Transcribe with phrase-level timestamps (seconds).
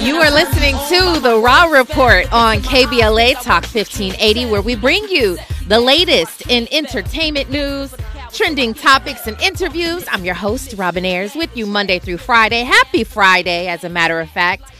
[0.00, 5.38] You are listening to the Raw Report on KBLA Talk 1580, where we bring you
[5.66, 7.94] the latest in entertainment news,
[8.32, 10.04] trending topics, and interviews.
[10.10, 12.62] I'm your host, Robin Ayers, with you Monday through Friday.
[12.64, 14.73] Happy Friday, as a matter of fact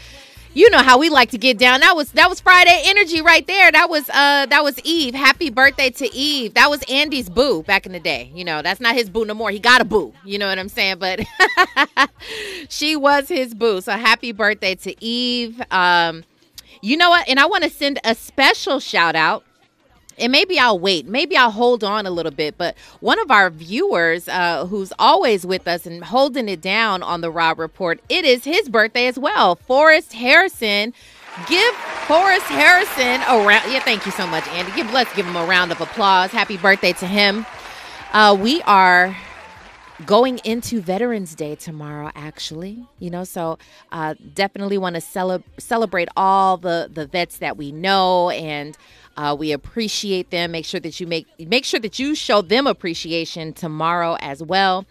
[0.55, 1.81] you know how we like to get down.
[1.81, 3.71] That was that was Friday energy right there.
[3.71, 5.13] That was uh that was Eve.
[5.13, 6.53] Happy birthday to Eve.
[6.55, 8.31] That was Andy's boo back in the day.
[8.33, 9.51] You know, that's not his boo no more.
[9.51, 10.13] He got a boo.
[10.23, 10.97] You know what I'm saying?
[10.97, 11.19] But
[12.69, 13.81] she was his boo.
[13.81, 15.61] So happy birthday to Eve.
[15.71, 16.23] Um
[16.81, 17.27] you know what?
[17.27, 19.43] And I want to send a special shout out
[20.17, 21.07] and maybe I'll wait.
[21.07, 22.57] Maybe I'll hold on a little bit.
[22.57, 27.21] But one of our viewers, uh, who's always with us and holding it down on
[27.21, 29.55] the Rob Report, it is his birthday as well.
[29.55, 30.93] Forrest Harrison.
[31.47, 31.75] Give
[32.07, 33.69] Forrest Harrison a round.
[33.69, 34.71] Yeah, thank you so much, Andy.
[34.71, 36.31] Give let's give him a round of applause.
[36.31, 37.45] Happy birthday to him.
[38.13, 39.15] Uh, we are
[40.05, 42.85] going into Veterans Day tomorrow, actually.
[42.99, 43.57] You know, so
[43.91, 48.77] uh, definitely want to cele- celebrate all the the vets that we know and
[49.17, 50.51] uh, we appreciate them.
[50.51, 54.85] Make sure that you make make sure that you show them appreciation tomorrow as well.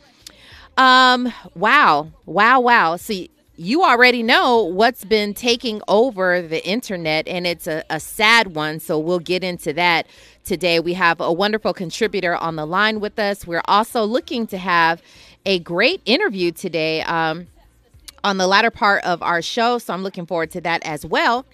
[0.77, 2.97] Um, wow, wow, wow.
[2.97, 8.55] See, you already know what's been taking over the internet, and it's a, a sad
[8.56, 8.80] one.
[8.80, 10.06] So we'll get into that
[10.45, 10.80] today.
[10.80, 13.47] We have a wonderful contributor on the line with us.
[13.47, 15.00] We're also looking to have
[15.47, 17.02] a great interview today.
[17.02, 17.47] Um,
[18.25, 19.78] on the latter part of our show.
[19.78, 21.45] So I'm looking forward to that as well.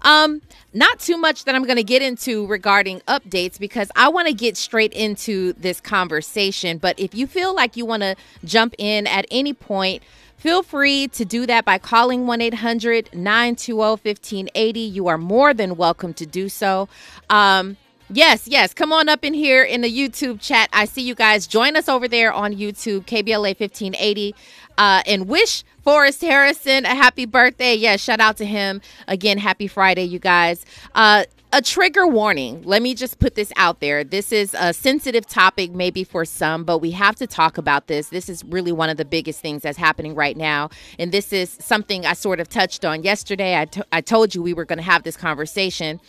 [0.00, 4.28] Um, not too much that I'm going to get into regarding updates because I want
[4.28, 6.78] to get straight into this conversation.
[6.78, 10.02] But if you feel like you want to jump in at any point,
[10.42, 14.80] Feel free to do that by calling 1 800 920 1580.
[14.80, 16.88] You are more than welcome to do so.
[17.30, 17.76] Um,
[18.14, 18.74] Yes, yes.
[18.74, 20.68] Come on up in here in the YouTube chat.
[20.70, 21.46] I see you guys.
[21.46, 24.34] Join us over there on YouTube, KBLA 1580,
[24.76, 27.74] uh, and wish Forrest Harrison a happy birthday.
[27.74, 28.80] Yeah, shout out to him.
[29.08, 30.64] Again, happy Friday, you guys.
[30.94, 32.62] Uh, a trigger warning.
[32.62, 34.04] Let me just put this out there.
[34.04, 38.08] This is a sensitive topic, maybe for some, but we have to talk about this.
[38.08, 40.70] This is really one of the biggest things that's happening right now.
[40.98, 43.56] And this is something I sort of touched on yesterday.
[43.56, 46.00] I, I told you we were going to have this conversation.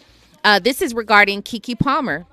[0.46, 2.26] Uh, this is regarding Keke Palmer.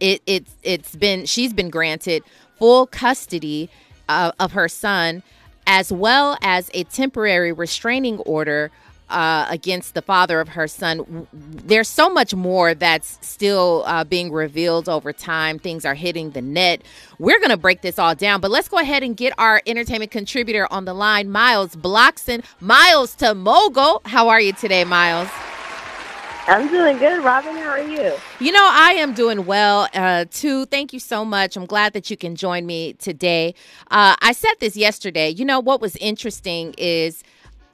[0.00, 2.22] It, it's it's been she's been granted
[2.58, 3.70] full custody
[4.08, 5.22] uh, of her son,
[5.66, 8.70] as well as a temporary restraining order
[9.08, 11.26] uh, against the father of her son.
[11.32, 15.58] There's so much more that's still uh, being revealed over time.
[15.58, 16.82] Things are hitting the net.
[17.18, 20.10] We're going to break this all down, but let's go ahead and get our entertainment
[20.10, 22.44] contributor on the line, Miles Bloxson.
[22.60, 24.02] Miles to Mogul.
[24.06, 25.28] How are you today, Miles?
[26.48, 27.56] I'm doing good, Robin.
[27.56, 28.14] How are you?
[28.38, 30.66] You know, I am doing well uh, too.
[30.66, 31.56] Thank you so much.
[31.56, 33.54] I'm glad that you can join me today.
[33.90, 35.30] Uh, I said this yesterday.
[35.30, 37.24] You know, what was interesting is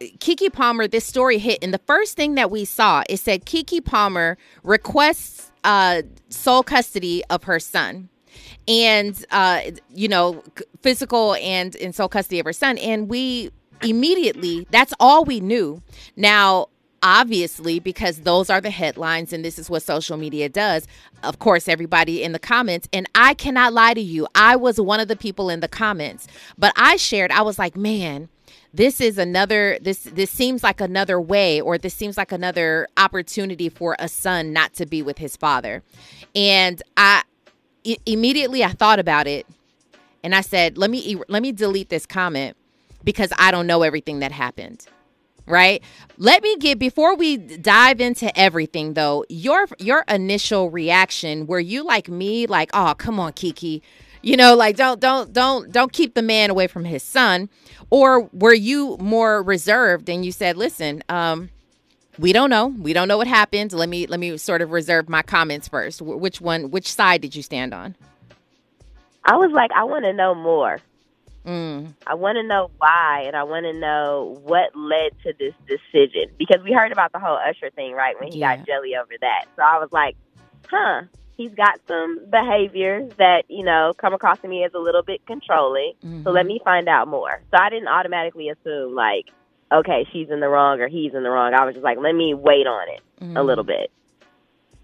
[0.01, 3.85] Keke Palmer, this story hit, and the first thing that we saw it said Keke
[3.85, 8.09] Palmer requests uh, sole custody of her son
[8.67, 10.43] and uh, you know
[10.81, 13.51] physical and in sole custody of her son and we
[13.83, 15.83] immediately that's all we knew
[16.17, 16.67] now
[17.03, 20.87] obviously because those are the headlines and this is what social media does.
[21.23, 25.01] Of course everybody in the comments and i cannot lie to you i was one
[25.01, 26.27] of the people in the comments
[26.59, 28.29] but i shared i was like man
[28.75, 33.69] this is another this this seems like another way or this seems like another opportunity
[33.69, 35.83] for a son not to be with his father.
[36.35, 37.23] And I
[38.07, 39.45] immediately i thought about it
[40.23, 42.57] and i said let me let me delete this comment
[43.03, 44.87] because i don't know everything that happened
[45.47, 45.83] right?
[46.19, 51.85] Let me get before we dive into everything though your your initial reaction were you
[51.85, 53.81] like me like oh come on Keke."
[54.23, 57.49] you know like don't don't don't don't keep the man away from his son?
[57.91, 61.51] Or were you more reserved and you said listen um
[62.19, 62.67] we don't know.
[62.67, 63.73] We don't know what happened.
[63.73, 66.03] Let me let me sort of reserve my comments first.
[66.03, 67.97] Which one which side did you stand on?
[69.25, 70.79] I was like i want to know more
[71.47, 71.95] Mm.
[72.07, 76.35] I want to know why, and I want to know what led to this decision
[76.39, 78.19] because we heard about the whole Usher thing, right?
[78.21, 78.57] When he yeah.
[78.57, 80.17] got jelly over that, so I was like,
[80.69, 81.03] "Huh."
[81.35, 85.27] He's got some behaviors that you know come across to me as a little bit
[85.27, 85.95] controlling.
[86.05, 86.23] Mm-hmm.
[86.23, 86.49] So let mm-hmm.
[86.49, 87.43] me find out more.
[87.51, 89.31] So I didn't automatically assume like,
[89.73, 91.55] okay, she's in the wrong or he's in the wrong.
[91.55, 93.37] I was just like, let me wait on it mm-hmm.
[93.37, 93.91] a little bit.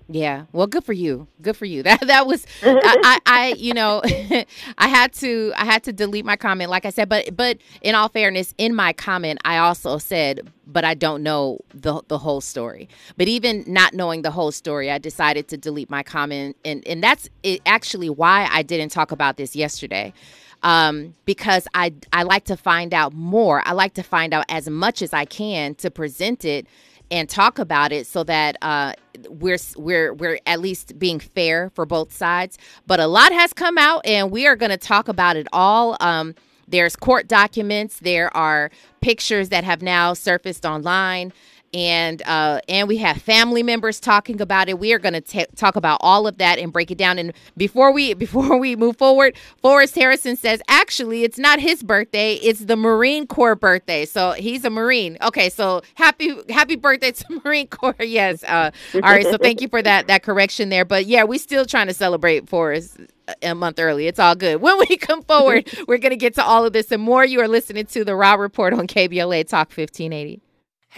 [0.09, 0.47] Yeah.
[0.53, 1.29] Well, good for you.
[1.43, 1.83] Good for you.
[1.89, 2.47] That that was
[2.83, 4.03] I, I, I you know
[4.79, 7.95] I had to I had to delete my comment like I said, but but in
[7.95, 12.41] all fairness, in my comment I also said, but I don't know the the whole
[12.41, 12.89] story.
[13.19, 17.03] But even not knowing the whole story, I decided to delete my comment and and
[17.03, 20.15] that's it, actually why I didn't talk about this yesterday.
[20.63, 23.63] um, because I I like to find out more.
[23.67, 26.67] I like to find out as much as I can to present it
[27.11, 28.93] and talk about it so that uh,
[29.29, 32.59] we're we're we're at least being fair for both sides.
[32.87, 35.97] But a lot has come out, and we are going to talk about it all.
[36.01, 36.35] Um,
[36.67, 38.01] there's court documents.
[38.01, 38.71] There are
[39.01, 41.33] pictures that have now surfaced online
[41.75, 44.79] and uh, and we have family members talking about it.
[44.79, 47.19] We are going to talk about all of that and break it down.
[47.19, 52.35] And before we before we move forward, Forrest Harrison says actually it's not his birthday;
[52.35, 54.05] it's the Marine Corps birthday.
[54.05, 55.19] So he's a Marine.
[55.23, 57.95] Okay, so happy happy birthday to Marine Corps.
[58.01, 58.43] Yes.
[58.45, 59.25] Uh, all right.
[59.25, 60.85] So thank you for that that correction there.
[60.85, 62.99] But yeah, we still trying to celebrate Forrest
[63.43, 64.07] a month early.
[64.07, 64.61] It's all good.
[64.69, 67.25] When we come forward, we're going to get to all of this and more.
[67.25, 70.43] You are listening to the Raw Report on KBLA Talk 1580.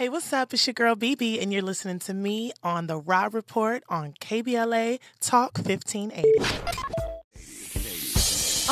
[0.01, 0.51] Hey, what's up?
[0.51, 4.97] It's your girl BB, and you're listening to me on the Raw Report on KBLA
[5.19, 7.10] Talk 1580.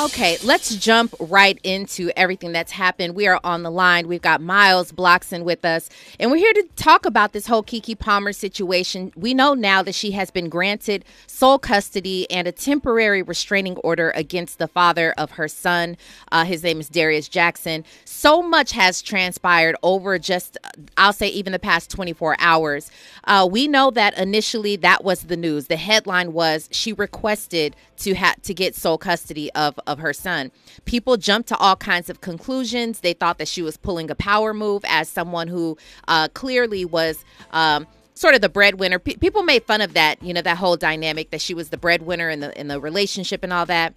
[0.00, 3.14] Okay, let's jump right into everything that's happened.
[3.14, 4.08] We are on the line.
[4.08, 7.98] We've got Miles Bloxson with us, and we're here to talk about this whole Keke
[7.98, 9.12] Palmer situation.
[9.14, 14.10] We know now that she has been granted sole custody and a temporary restraining order
[14.12, 15.98] against the father of her son.
[16.32, 17.84] Uh, his name is Darius Jackson.
[18.06, 20.56] So much has transpired over just,
[20.96, 22.90] I'll say, even the past 24 hours.
[23.24, 25.66] Uh, we know that initially that was the news.
[25.66, 30.50] The headline was she requested to have to get sole custody of of her son.
[30.84, 33.00] People jumped to all kinds of conclusions.
[33.00, 35.76] They thought that she was pulling a power move as someone who
[36.08, 37.24] uh, clearly was.
[37.52, 38.98] Um, sort of the breadwinner.
[38.98, 41.78] P- people made fun of that, you know, that whole dynamic that she was the
[41.78, 43.94] breadwinner in the in the relationship and all that.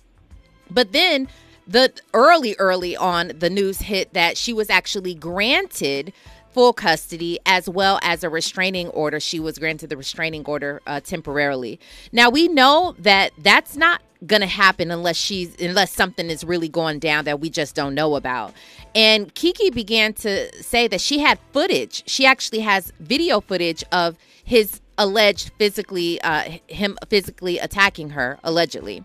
[0.69, 1.28] But then
[1.68, 6.13] the early early on the news hit that she was actually granted
[6.53, 9.19] full custody as well as a restraining order.
[9.19, 11.79] She was granted the restraining order uh, temporarily.
[12.11, 16.69] Now we know that that's not going to happen unless she's unless something is really
[16.69, 18.53] going down that we just don't know about.
[18.95, 22.03] And Keke began to say that she had footage.
[22.07, 29.03] She actually has video footage of his alleged physically uh, him physically attacking her allegedly.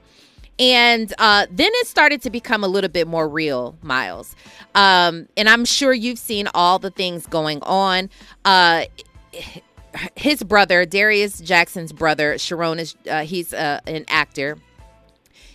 [0.59, 4.35] And uh, then it started to become a little bit more real, Miles.
[4.75, 8.11] Um, and I'm sure you've seen all the things going on.
[8.45, 8.85] Uh,
[10.17, 14.59] his brother, Darius Jackson's brother, Sharon is uh, he's uh, an actor.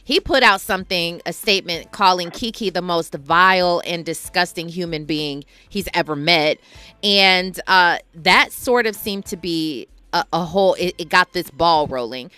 [0.05, 5.45] He put out something, a statement calling Keke the most vile and disgusting human being
[5.69, 6.57] he's ever met,
[7.01, 10.73] and uh, that sort of seemed to be a, a whole.
[10.75, 12.31] It, it got this ball rolling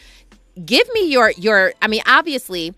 [0.64, 2.74] give me your your i mean obviously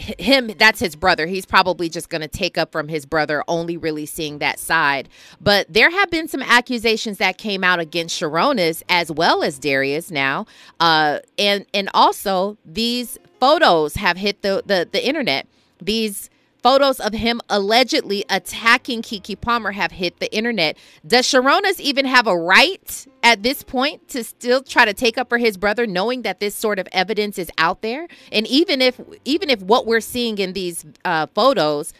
[0.00, 1.26] him that's his brother.
[1.26, 5.08] He's probably just going to take up from his brother only really seeing that side.
[5.40, 10.10] But there have been some accusations that came out against Sarunas as well as darius
[10.10, 10.46] now.
[10.78, 15.46] Uh and and also these photos have hit the the, the internet.
[15.82, 16.30] These
[16.62, 20.76] Photos of him allegedly attacking Keke Palmer have hit the internet.
[21.06, 25.28] Does Sarunas even have a right at this point to still try to take up
[25.28, 28.08] for his brother, knowing that this sort of evidence is out there?
[28.30, 31.92] And even if even if what we're seeing in these uh, photos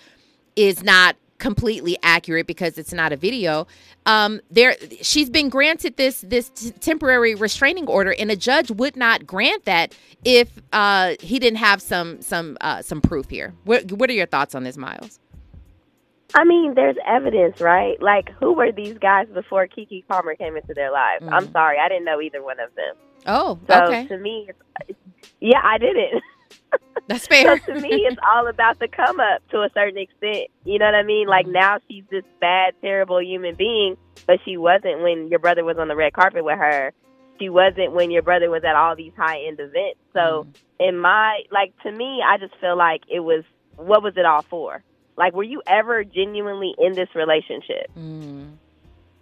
[0.57, 3.67] is not completely accurate because it's not a video.
[4.07, 8.97] Um, there, she's been granted this this t- temporary restraining order, and a judge would
[8.97, 9.95] not grant that
[10.25, 13.55] if uh, he didn't have some some uh, some proof here.
[13.65, 15.19] What What are your thoughts on this, Miles?
[16.35, 18.01] I mean, there's evidence, right?
[18.01, 21.25] Like, who were these guys before Keke Palmer came into their lives?
[21.25, 21.33] Mm.
[21.33, 22.95] I'm sorry, I didn't know either one of them.
[23.27, 24.07] Oh, so okay.
[24.07, 24.49] to me,
[25.41, 26.23] yeah, I didn't.
[27.11, 27.59] That's fair.
[27.59, 30.47] so to me, it's all about the come up to a certain extent.
[30.65, 31.27] You know what I mean?
[31.27, 33.97] Like now she's this bad, terrible human being,
[34.29, 36.93] but she wasn't when your brother was on the red carpet with her.
[37.41, 39.99] She wasn't when your brother was at all these high end events.
[40.13, 40.55] So mm.
[40.79, 43.43] in my like to me, I just feel like it was
[43.75, 44.81] what was it all for?
[45.17, 47.91] Like, were you ever genuinely in this relationship?
[47.99, 48.53] Mm.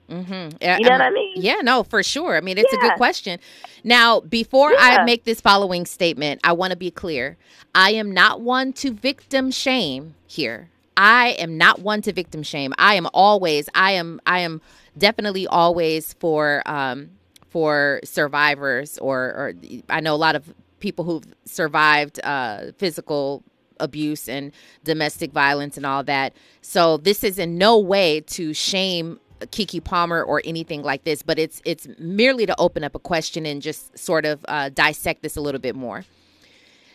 [0.09, 0.57] Mm-hmm.
[0.63, 1.35] You know what I mean?
[1.37, 2.37] Yeah, no, for sure.
[2.37, 2.79] I mean, it's yeah.
[2.79, 3.39] a good question.
[3.85, 4.99] Now, before yeah.
[5.01, 7.37] I make this following statement, I want to be clear.
[7.75, 10.71] I am not one to victim shame here.
[10.97, 12.73] I am not one to victim shame.
[12.79, 14.61] I am always, I am, I am
[14.97, 17.11] definitely always for, um,
[17.51, 19.55] for survivors or, or
[19.89, 23.45] I know a lot of people who've survived uh, physical
[23.79, 24.53] abuse and
[24.85, 26.35] domestic violence and all that.
[26.63, 31.39] So this is in no way to shame Keke Palmer or anything like this, but
[31.39, 35.37] it's it's merely to open up a question and just sort of uh, dissect this
[35.37, 36.05] a little bit more.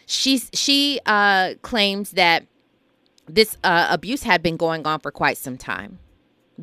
[0.06, 2.46] She she uh, claims that
[3.28, 6.00] this uh, abuse had been going on for quite some time.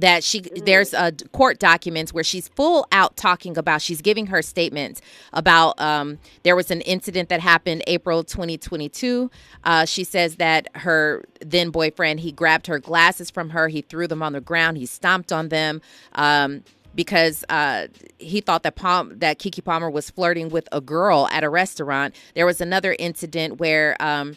[0.01, 0.65] That she mm.
[0.65, 5.01] there's a court documents where she's full out talking about she's giving her statements
[5.33, 9.31] about um, there was an incident that happened April 2022.
[9.65, 14.07] Uh, she says that her then boyfriend he grabbed her glasses from her, he threw
[14.07, 15.81] them on the ground, he stomped on them.
[16.15, 17.87] Um, because uh,
[18.19, 22.17] he thought that Palm that Keke Palmer was flirting with a girl at a restaurant.
[22.35, 24.37] There was another incident where um,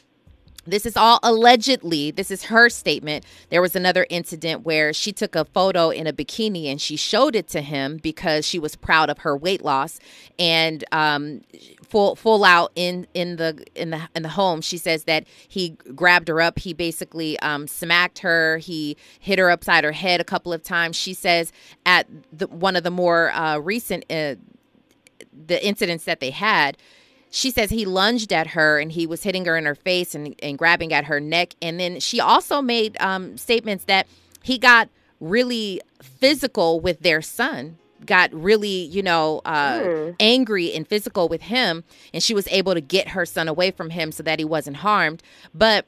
[0.65, 2.11] this is all allegedly.
[2.11, 3.25] This is her statement.
[3.49, 7.35] There was another incident where she took a photo in a bikini and she showed
[7.35, 9.99] it to him because she was proud of her weight loss.
[10.39, 11.41] And um,
[11.87, 15.71] full full out in in the in the in the home, she says that he
[15.95, 16.59] grabbed her up.
[16.59, 18.57] He basically um, smacked her.
[18.57, 20.95] He hit her upside her head a couple of times.
[20.95, 21.51] She says
[21.85, 24.35] at the, one of the more uh, recent uh,
[25.45, 26.77] the incidents that they had
[27.33, 30.35] she says he lunged at her and he was hitting her in her face and,
[30.43, 31.55] and grabbing at her neck.
[31.63, 34.05] And then she also made um, statements that
[34.43, 34.87] he got
[35.19, 40.15] really physical with their son got really, you know, uh, mm.
[40.19, 43.91] angry and physical with him, and she was able to get her son away from
[43.91, 45.23] him so that he wasn't harmed.
[45.53, 45.85] But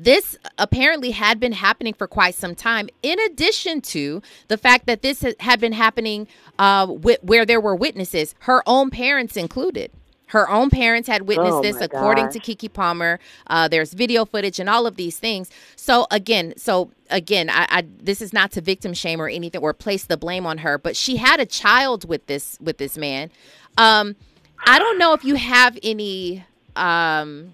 [0.00, 5.02] this apparently had been happening for quite some time, in addition to the fact that
[5.02, 6.26] this had been happening
[6.58, 9.92] uh, with, where there were witnesses, her own parents included.
[10.30, 12.34] Her own parents had witnessed oh this, according gosh.
[12.34, 13.18] to Keke Palmer.
[13.48, 15.50] Uh, there's video footage and all of these things.
[15.74, 19.74] So again, so again, I, I, this is not to victim shame or anything or
[19.74, 23.32] place the blame on her, but she had a child with this with this man.
[23.76, 24.14] Um,
[24.64, 26.44] I don't know if you have any
[26.76, 27.52] um,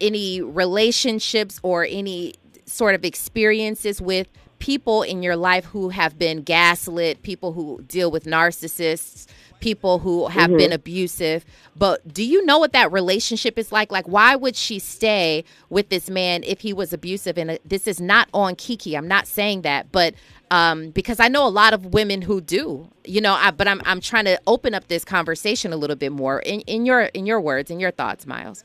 [0.00, 2.34] any relationships or any
[2.66, 4.26] sort of experiences with
[4.58, 9.26] people in your life who have been gaslit, people who deal with narcissists
[9.64, 10.58] people who have mm-hmm.
[10.58, 11.42] been abusive.
[11.74, 13.90] But do you know what that relationship is like?
[13.90, 17.38] Like, why would she stay with this man if he was abusive?
[17.38, 18.94] And uh, this is not on Keke.
[18.94, 20.12] I'm not saying that, but
[20.50, 23.32] um, because I know a lot of women who do, you know.
[23.32, 26.60] I, but I'm I'm trying to open up this conversation a little bit more in,
[26.60, 28.64] in your in your words in your thoughts, Miles.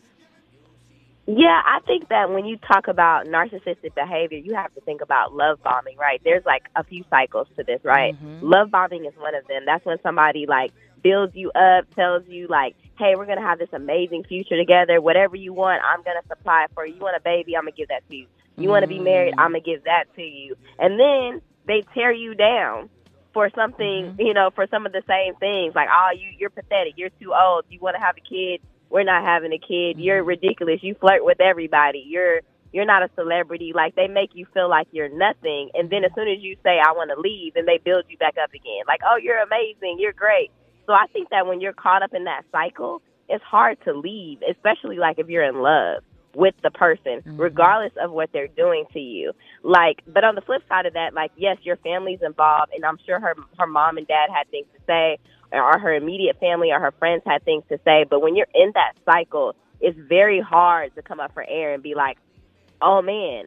[1.31, 5.31] Yeah, I think that when you talk about narcissistic behavior, you have to think about
[5.31, 6.19] love bombing, right?
[6.24, 8.15] There's like a few cycles to this, right?
[8.15, 8.43] Mm-hmm.
[8.43, 9.62] Love bombing is one of them.
[9.63, 10.71] That's when somebody like
[11.03, 15.00] builds you up, tells you like, "Hey, we're gonna have this amazing future together.
[15.01, 16.95] Whatever you want, I'm gonna supply it for you.
[16.95, 18.25] You want a baby, I'm gonna give that to you.
[18.57, 21.83] You mm want to be married, I'm gonna give that to you." And then they
[21.93, 22.89] tear you down
[23.33, 24.21] for something, mm-hmm.
[24.21, 26.93] you know, for some of the same things, like, "Oh, you you're pathetic.
[26.98, 27.65] You're too old.
[27.69, 29.96] You want to have a kid." We're not having a kid.
[29.96, 30.01] Mm-hmm.
[30.01, 30.79] You're ridiculous.
[30.81, 32.03] You flirt with everybody.
[32.05, 32.41] You're
[32.72, 33.72] you're not a celebrity.
[33.74, 36.77] Like they make you feel like you're nothing, and then as soon as you say
[36.79, 38.84] I want to leave, then they build you back up again.
[38.88, 39.98] Like, oh, you're amazing.
[40.00, 40.51] You're great.
[40.86, 44.39] So I think that when you're caught up in that cycle, it's hard to leave,
[44.50, 46.03] especially like if you're in love
[46.36, 47.38] with the person, mm-hmm.
[47.38, 49.33] regardless of what they're doing to you.
[49.63, 53.00] Like, but on the flip side of that, like, yes, your family's involved, and I'm
[53.05, 55.17] sure her her mom and dad had things to say,
[55.51, 58.05] or her immediate family or her friends had things to say.
[58.09, 61.81] But when you're in that cycle, it's very hard to come up for air and
[61.81, 62.17] be like,
[62.81, 63.45] "Oh man,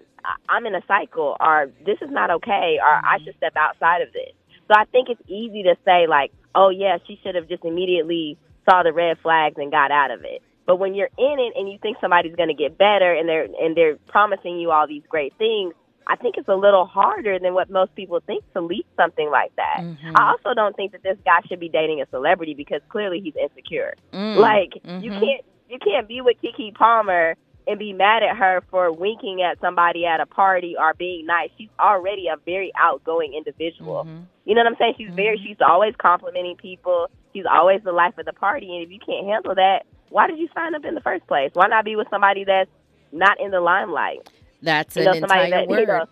[0.49, 4.13] I'm in a cycle," or "This is not okay," or "I should step outside of
[4.13, 4.33] this."
[4.69, 8.39] So I think it's easy to say like, oh yeah, she should have just immediately
[8.69, 10.43] saw the red flags and got out of it.
[10.67, 13.49] But when you're in it and you think somebody's going to get better and they're
[13.61, 15.75] and they're promising you all these great things,
[16.07, 19.55] I think it's a little harder than what most people think to leave something like
[19.57, 19.79] that.
[19.81, 20.17] Mm-hmm.
[20.17, 23.35] I also don't think that this guy should be dating a celebrity because clearly he's
[23.37, 23.95] insecure.
[24.13, 24.41] Mm-hmm.
[24.41, 25.03] Like mm-hmm.
[25.03, 29.43] you can't you can't be with Keke Palmer and be mad at her for winking
[29.43, 31.51] at somebody at a party or being nice.
[31.57, 34.05] She's already a very outgoing individual.
[34.05, 34.25] Mm-hmm.
[34.45, 34.95] You know what I'm saying?
[34.99, 35.17] She's mm-hmm.
[35.17, 37.09] very she's always complimenting people.
[37.33, 40.39] She's always the life of the party and if you can't handle that, why did
[40.39, 41.51] you sign up in the first place?
[41.55, 42.71] Why not be with somebody that's
[43.11, 44.29] not in the limelight?
[44.61, 45.81] That's you know, an entire that, word.
[45.81, 46.07] You know,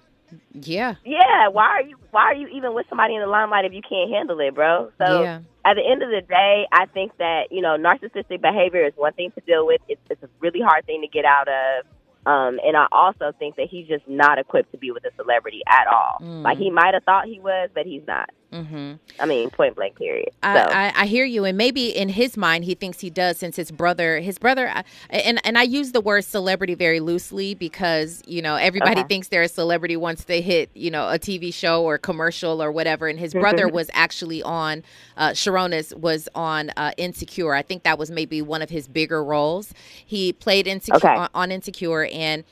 [0.53, 0.95] yeah.
[1.05, 1.49] Yeah.
[1.49, 4.11] Why are you Why are you even with somebody in the limelight if you can't
[4.11, 4.91] handle it, bro?
[4.99, 5.41] So yeah.
[5.65, 9.13] at the end of the day, I think that you know narcissistic behavior is one
[9.13, 9.81] thing to deal with.
[9.89, 11.87] It's, it's a really hard thing to get out of.
[12.27, 15.63] Um, and I also think that he's just not equipped to be with a celebrity
[15.67, 16.19] at all.
[16.21, 16.43] Mm.
[16.43, 18.31] Like he might have thought he was, but he's not.
[18.53, 18.95] Mm-hmm.
[19.21, 20.31] I mean, point blank, period.
[20.43, 20.59] I.
[20.59, 23.71] I, I, hear you, and maybe in his mind he thinks he does, since his
[23.71, 24.73] brother, his brother,
[25.09, 29.09] and and I use the word celebrity very loosely because you know everybody okay.
[29.09, 32.73] thinks they're a celebrity once they hit you know a TV show or commercial or
[32.73, 33.07] whatever.
[33.07, 34.83] And his brother was actually on
[35.17, 37.55] uh, Sarunas was on uh, Insecure.
[37.55, 39.73] I think that was maybe one of his bigger roles.
[40.05, 41.09] He played Insecure okay.
[41.09, 42.43] on, on Insecure, and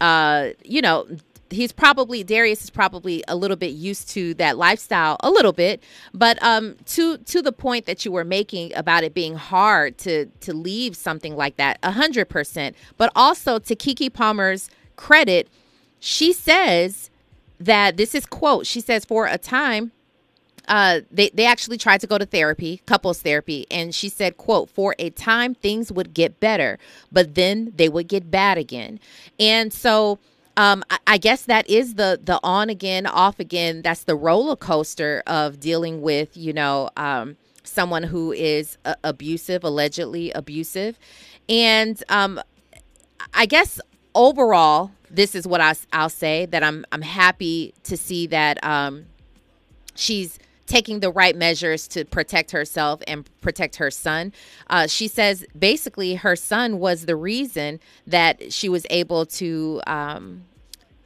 [0.00, 1.06] uh, you know,
[1.50, 5.82] he's probably Darius is probably a little bit used to that lifestyle a little bit
[6.12, 10.26] but um to to the point that you were making about it being hard to
[10.40, 15.48] to leave something like that a hundred percent but also to Keke Palmer's credit
[16.00, 17.10] she says
[17.58, 18.66] that this is quote.
[18.66, 19.92] She says, "For a time."
[20.66, 24.68] Uh, they, they actually tried to go to therapy, couples therapy, and she said, quote,
[24.68, 26.78] for a time things would get better,
[27.10, 29.00] but then they would get bad again.
[29.40, 30.18] And so
[30.58, 33.80] um, I, I, guess that is the the on again, off again.
[33.80, 39.62] That's the roller coaster of dealing with, you know, um, someone who is uh, abusive,
[39.62, 40.98] allegedly abusive,
[41.48, 42.40] and um,
[43.32, 43.80] I guess
[44.16, 49.06] overall, this is what I, I'll say that I'm I'm happy to see that um,
[49.94, 54.32] she's taking the right measures to protect herself and protect her son.
[54.68, 60.44] Uh, she says basically her son was the reason that she was able to um,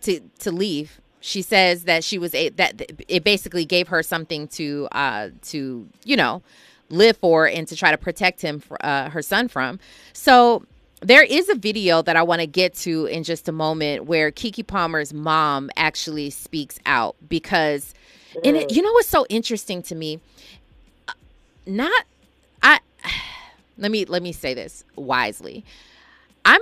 [0.02, 1.00] to to leave.
[1.20, 5.88] She says that she was a that it basically gave her something to uh to
[6.04, 6.42] you know
[6.90, 9.78] live for and to try to protect him uh, her son from.
[10.12, 10.66] So
[11.00, 14.30] there is a video that I want to get to in just a moment where
[14.30, 17.94] Kiki Palmer's mom actually speaks out because
[18.44, 20.20] and it, you know what's so interesting to me
[21.66, 22.04] not
[22.62, 22.80] I
[23.78, 25.64] let me let me say this wisely.
[26.44, 26.60] I'm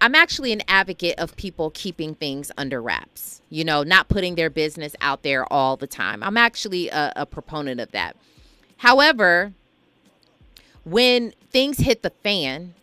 [0.00, 4.50] I'm actually an advocate of people keeping things under wraps, you know, not putting their
[4.50, 6.24] business out there all the time.
[6.24, 8.16] I'm actually a, a proponent of that.
[8.78, 9.52] However,
[10.84, 12.74] when things hit the fan,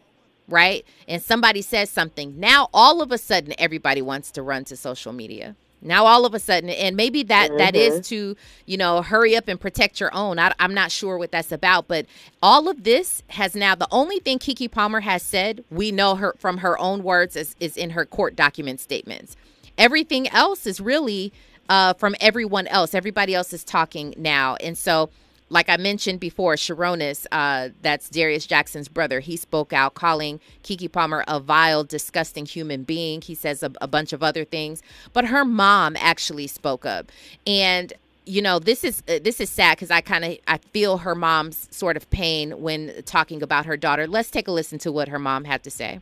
[0.48, 4.78] right, and somebody says something, now all of a sudden everybody wants to run to
[4.78, 5.58] social media.
[5.82, 7.58] Now all of a sudden, and maybe that, mm-hmm.
[7.58, 8.02] that is mm-hmm.
[8.02, 10.40] to you know hurry up and protect your own.
[10.40, 12.06] I, I'm not sure what that's about, but
[12.42, 16.36] all of this has now the only thing Keke Palmer has said we know her
[16.38, 19.36] from her own words is, is in her court document statements.
[19.78, 21.32] Everything else is really
[21.70, 22.94] uh, from everyone else.
[22.94, 25.10] Everybody else is talking now, and so
[25.50, 30.92] like I mentioned before, Sarunas, uh, that's Darius Jackson's brother, he spoke out calling Keke
[30.92, 33.22] Palmer a vile, disgusting human being.
[33.22, 34.82] He says a, a bunch of other things,
[35.14, 37.12] but her mom actually spoke up,
[37.48, 37.94] and
[38.26, 41.16] you know this is uh, this is sad because I kind of I feel her
[41.16, 44.08] mom's sort of pain when talking about her daughter.
[44.08, 46.00] Let's take a listen to what her mom had to say.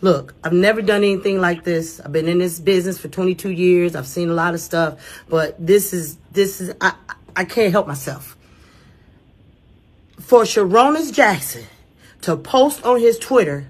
[0.00, 2.00] Look, I've never done anything like this.
[2.00, 3.94] I've been in this business for 22 years.
[3.94, 7.86] I've seen a lot of stuff, but this is this is I I can't help
[7.86, 8.36] myself.
[10.20, 11.64] For Sarunas Jackson
[12.22, 13.66] to post on his Twitter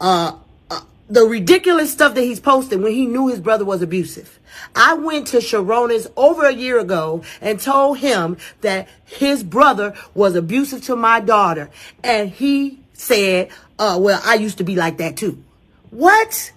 [0.00, 0.36] uh,
[0.70, 4.38] uh, the ridiculous stuff that he's posted when he knew his brother was abusive.
[4.74, 10.34] I went to Sarunas over a year ago and told him that his brother was
[10.34, 11.70] abusive to my daughter.
[12.02, 15.42] And he said, uh, well, I used to be like that too.
[15.90, 16.52] What?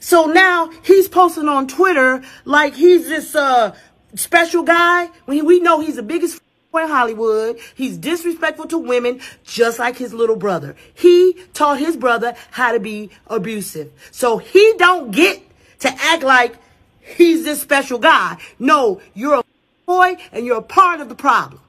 [0.00, 3.74] So now he's posting on Twitter like he's this uh
[4.16, 6.40] special guy when we know he's the biggest
[6.72, 7.58] boy in Hollywood.
[7.74, 10.76] He's disrespectful to women, just like his little brother.
[10.94, 13.92] He taught his brother how to be abusive.
[14.10, 15.42] So he don't get
[15.80, 16.56] to act like
[17.00, 18.38] he's this special guy.
[18.58, 19.44] No, you're a
[19.86, 21.60] boy and you're a part of the problem.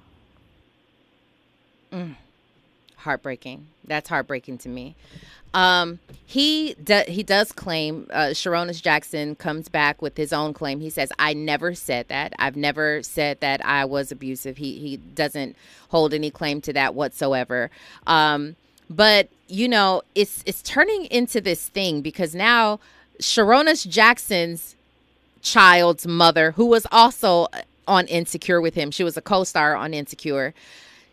[1.91, 2.15] Mm.
[2.97, 3.67] Heartbreaking.
[3.85, 4.95] That's heartbreaking to me.
[5.53, 6.75] Um, he
[7.07, 10.81] he does claim uh, Sarunas Jackson comes back with his own claim.
[10.81, 12.33] He says, "I never said that.
[12.37, 15.55] I've never said that I was abusive." He he doesn't
[15.89, 17.69] hold any claim to that whatsoever.
[18.05, 18.57] Um,
[18.89, 22.79] but you know, it's it's turning into this thing because now
[23.21, 24.75] Sarunas Jackson's
[25.41, 27.47] child's mother, who was also
[27.87, 30.53] on Insecure with him, she was a co-star on Insecure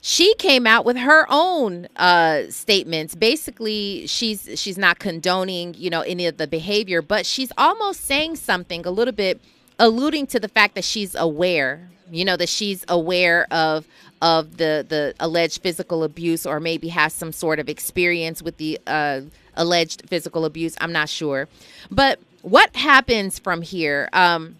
[0.06, 3.14] she came out with her own uh, statements.
[3.14, 8.36] Basically, she's she's not condoning, you know, any of the behavior, but she's almost saying
[8.36, 9.40] something a little bit
[9.78, 13.88] alluding to the fact that she's aware, you know, that she's aware of
[14.20, 18.78] of the the alleged physical abuse or maybe has some sort of experience with the
[18.86, 19.22] uh,
[19.56, 20.76] alleged physical abuse.
[20.82, 21.48] I'm not sure.
[21.90, 24.10] But what happens from here?
[24.12, 24.56] Um,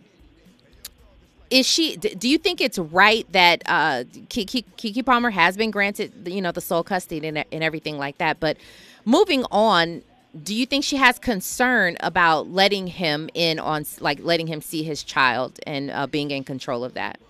[1.54, 6.12] is she do you think it's right that uh Keke, Keke Palmer has been granted
[6.26, 8.40] you know the sole custody and, and everything like that?
[8.40, 8.56] But
[9.04, 10.02] moving on
[10.42, 14.82] do you think she has concern about letting him in on like letting him see
[14.82, 17.20] his child and uh, being in control of that?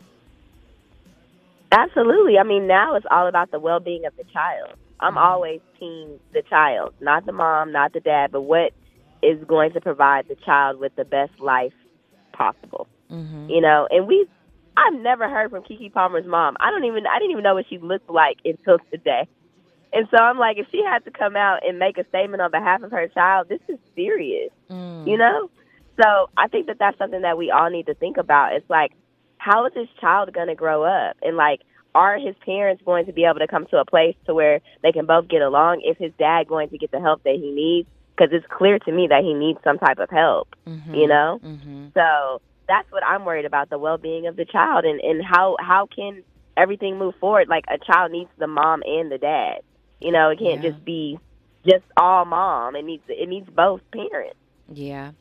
[1.70, 2.38] Absolutely.
[2.38, 4.70] I mean now it's all about the well-being of the child.
[5.00, 8.72] I'm always team the child not the mom not the dad but what
[9.22, 11.74] is going to provide the child with the best life
[12.32, 13.48] possible Mm-hmm.
[13.50, 14.26] You know, and we
[14.76, 16.56] I've never heard from Keke Palmer's mom.
[16.60, 19.28] I don't even I didn't even know what she looked like until today.
[19.92, 22.50] And so I'm like, if she had to come out and make a statement on
[22.50, 25.06] behalf of her child, this is serious, mm.
[25.06, 25.48] you know?
[26.02, 28.54] So I think that that's something that we all need to think about.
[28.54, 28.90] It's like,
[29.38, 31.16] how is this child going to grow up?
[31.22, 31.60] And like,
[31.94, 34.90] are his parents going to be able to come to a place to where they
[34.90, 35.82] can both get along?
[35.88, 37.88] Is his dad going to get the help that he needs?
[38.16, 40.54] because it's clear to me that he needs some type of help.
[40.66, 40.94] Mm-hmm.
[40.94, 41.86] You know, mm-hmm.
[41.94, 45.56] so that's what I'm worried about the well being of the child and and how
[45.60, 46.22] how can
[46.56, 47.48] everything move forward.
[47.48, 49.60] Like a child needs the mom and the dad.
[50.00, 50.70] You know, it can't yeah.
[50.70, 51.18] just be
[51.66, 52.76] just all mom.
[52.76, 54.38] It needs it needs both parents.
[54.72, 55.12] Yeah.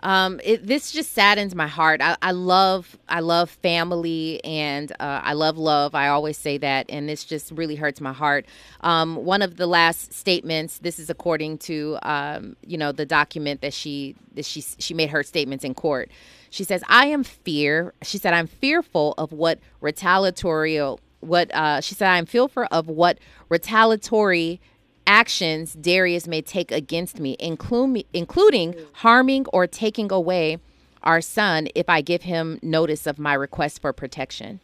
[0.00, 2.00] Um, it, this just saddens my heart.
[2.00, 5.94] I, I love, I love family, and uh, I love love.
[5.94, 8.46] I always say that, and this just really hurts my heart.
[8.82, 10.78] Um, one of the last statements.
[10.78, 15.10] This is according to, um, you know, the document that she that she she made
[15.10, 16.10] her statements in court.
[16.50, 20.78] She says, "I am fear." She said, "I'm fearful of what retaliatory."
[21.20, 24.60] What uh, she said, "I'm fearful of what retaliatory."
[25.08, 30.58] Actions Darius may take against me, include, including harming or taking away
[31.02, 34.60] our son if I give him notice of my request for protection.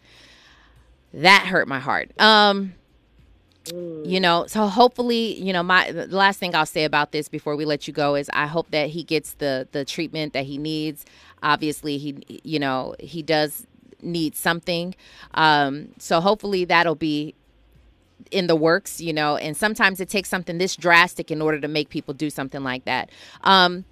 [1.12, 2.12] That hurt my heart.
[2.20, 2.74] Um,
[3.72, 7.57] you know, so hopefully, you know, my the last thing I'll say about this before
[7.57, 10.59] we let you go is I hope that he gets the the treatment that he
[10.59, 11.07] needs.
[11.42, 13.66] Obviously, he you know, he does
[14.02, 14.94] need something.
[15.33, 17.35] Um, so hopefully that'll be
[18.31, 21.68] in the works, you know, and sometimes it takes something this drastic in order to
[21.68, 23.11] make people do something like that.
[23.42, 23.85] Um,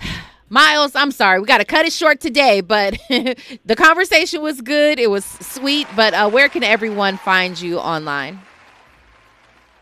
[0.50, 4.98] Miles, I'm sorry, we got to cut it short today, but the conversation was good.
[4.98, 8.40] It was sweet, but uh, where can everyone find you online?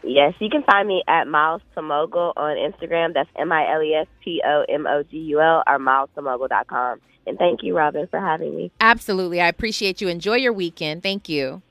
[0.02, 3.12] Yes, you can find me at Miles Tomogul on Instagram.
[3.12, 7.00] That's M I L E S T O M O G U L or milestomogul.com.
[7.26, 8.70] And thank you, Robin, for having me.
[8.80, 9.40] Absolutely.
[9.40, 10.06] I appreciate you.
[10.06, 11.02] Enjoy your weekend.
[11.02, 11.62] Thank you.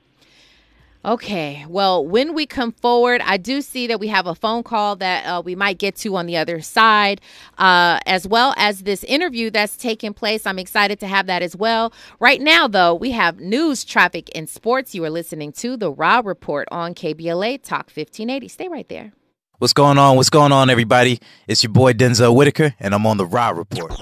[1.06, 1.64] Okay.
[1.68, 5.24] Well, when we come forward, I do see that we have a phone call that
[5.24, 7.20] uh, we might get to on the other side,
[7.58, 10.46] uh, as well as this interview that's taking place.
[10.46, 11.92] I'm excited to have that as well.
[12.18, 14.96] Right now, though, we have news, traffic, and sports.
[14.96, 18.48] You are listening to the Raw Report on KBLA Talk 1580.
[18.48, 19.12] Stay right there.
[19.58, 20.16] What's going on?
[20.16, 21.20] What's going on, everybody?
[21.46, 23.92] It's your boy Denzel Whitaker, and I'm on the Raw Report.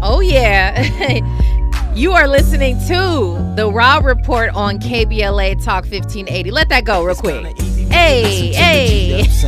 [0.00, 1.54] Oh, yeah.
[1.98, 6.52] You are listening to the Raw Report on KBLA Talk 1580.
[6.52, 7.58] Let that go real quick.
[7.90, 9.22] Hey, hey.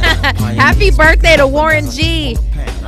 [0.57, 2.37] Happy birthday to Warren G.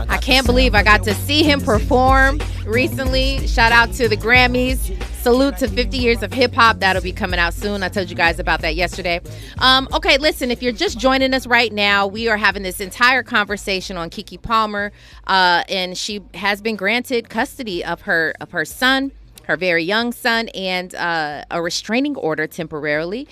[0.08, 3.46] I can't believe I got to see him perform recently.
[3.46, 5.00] Shout out to the Grammys.
[5.22, 6.80] Salute to 50 years of hip hop.
[6.80, 7.84] That'll be coming out soon.
[7.84, 9.20] I told you guys about that yesterday.
[9.58, 13.22] Um, okay, listen, if you're just joining us right now, we are having this entire
[13.22, 14.90] conversation on Keke Palmer,
[15.28, 19.12] uh, and she has been granted custody of her of her son
[19.52, 23.28] her very young son, and uh, a restraining order temporarily.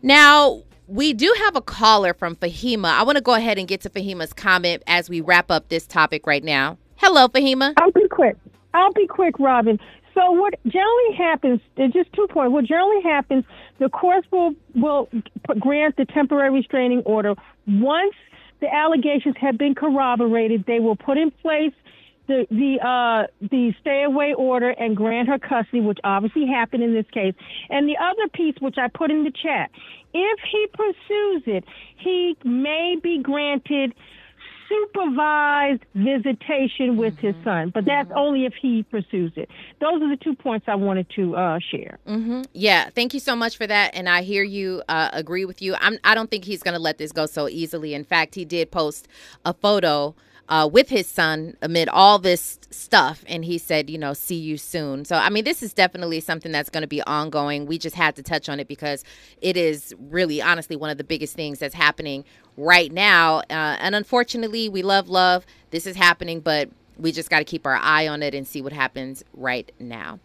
[0.00, 2.90] Now, we do have a caller from Fahima.
[2.90, 5.84] I want to go ahead and get to Fahima's comment as we wrap up this
[5.84, 6.78] topic right now.
[6.98, 7.74] Hello, Fahima.
[7.78, 8.36] I'll be quick.
[8.74, 9.80] I'll be quick, Robin.
[10.14, 12.52] So what generally happens, just two points.
[12.52, 13.44] What generally happens,
[13.78, 15.08] the courts will will
[15.58, 17.34] grant the temporary restraining order
[17.66, 18.14] once
[18.60, 20.64] the allegations have been corroborated.
[20.66, 21.72] They will put in place
[22.26, 26.94] the the uh the stay away order and grant her custody, which obviously happened in
[26.94, 27.34] this case.
[27.70, 29.70] And the other piece, which I put in the chat,
[30.12, 31.64] if he pursues it,
[31.96, 33.94] he may be granted
[34.68, 37.26] supervised visitation with mm-hmm.
[37.28, 38.18] his son, but that's mm-hmm.
[38.18, 39.48] only if he pursues it.
[39.80, 41.98] Those are the two points I wanted to uh, share.
[42.06, 42.42] Mm-hmm.
[42.52, 45.76] Yeah, thank you so much for that, and I hear you uh, agree with you.
[45.80, 47.94] I'm, I don't think he's going to let this go so easily.
[47.94, 49.08] In fact, he did post
[49.44, 50.14] a photo
[50.48, 53.24] uh, with his son amid all this stuff.
[53.26, 55.04] And he said, you know, see you soon.
[55.04, 57.66] So, I mean, this is definitely something that's going to be ongoing.
[57.66, 59.04] We just had to touch on it because
[59.40, 62.24] it is really, honestly, one of the biggest things that's happening
[62.56, 63.38] right now.
[63.50, 65.46] Uh, and unfortunately, we love love.
[65.70, 68.62] This is happening, but we just got to keep our eye on it and see
[68.62, 70.18] what happens right now.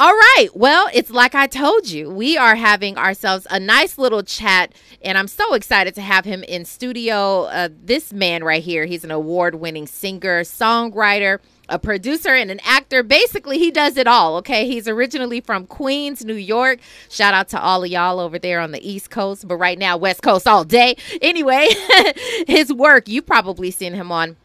[0.00, 0.46] All right.
[0.54, 5.18] Well, it's like I told you, we are having ourselves a nice little chat, and
[5.18, 7.46] I'm so excited to have him in studio.
[7.46, 12.60] Uh, this man right here, he's an award winning singer, songwriter, a producer, and an
[12.62, 13.02] actor.
[13.02, 14.36] Basically, he does it all.
[14.36, 14.68] Okay.
[14.68, 16.78] He's originally from Queens, New York.
[17.10, 19.96] Shout out to all of y'all over there on the East Coast, but right now,
[19.96, 20.96] West Coast all day.
[21.20, 21.70] Anyway,
[22.46, 24.36] his work, you've probably seen him on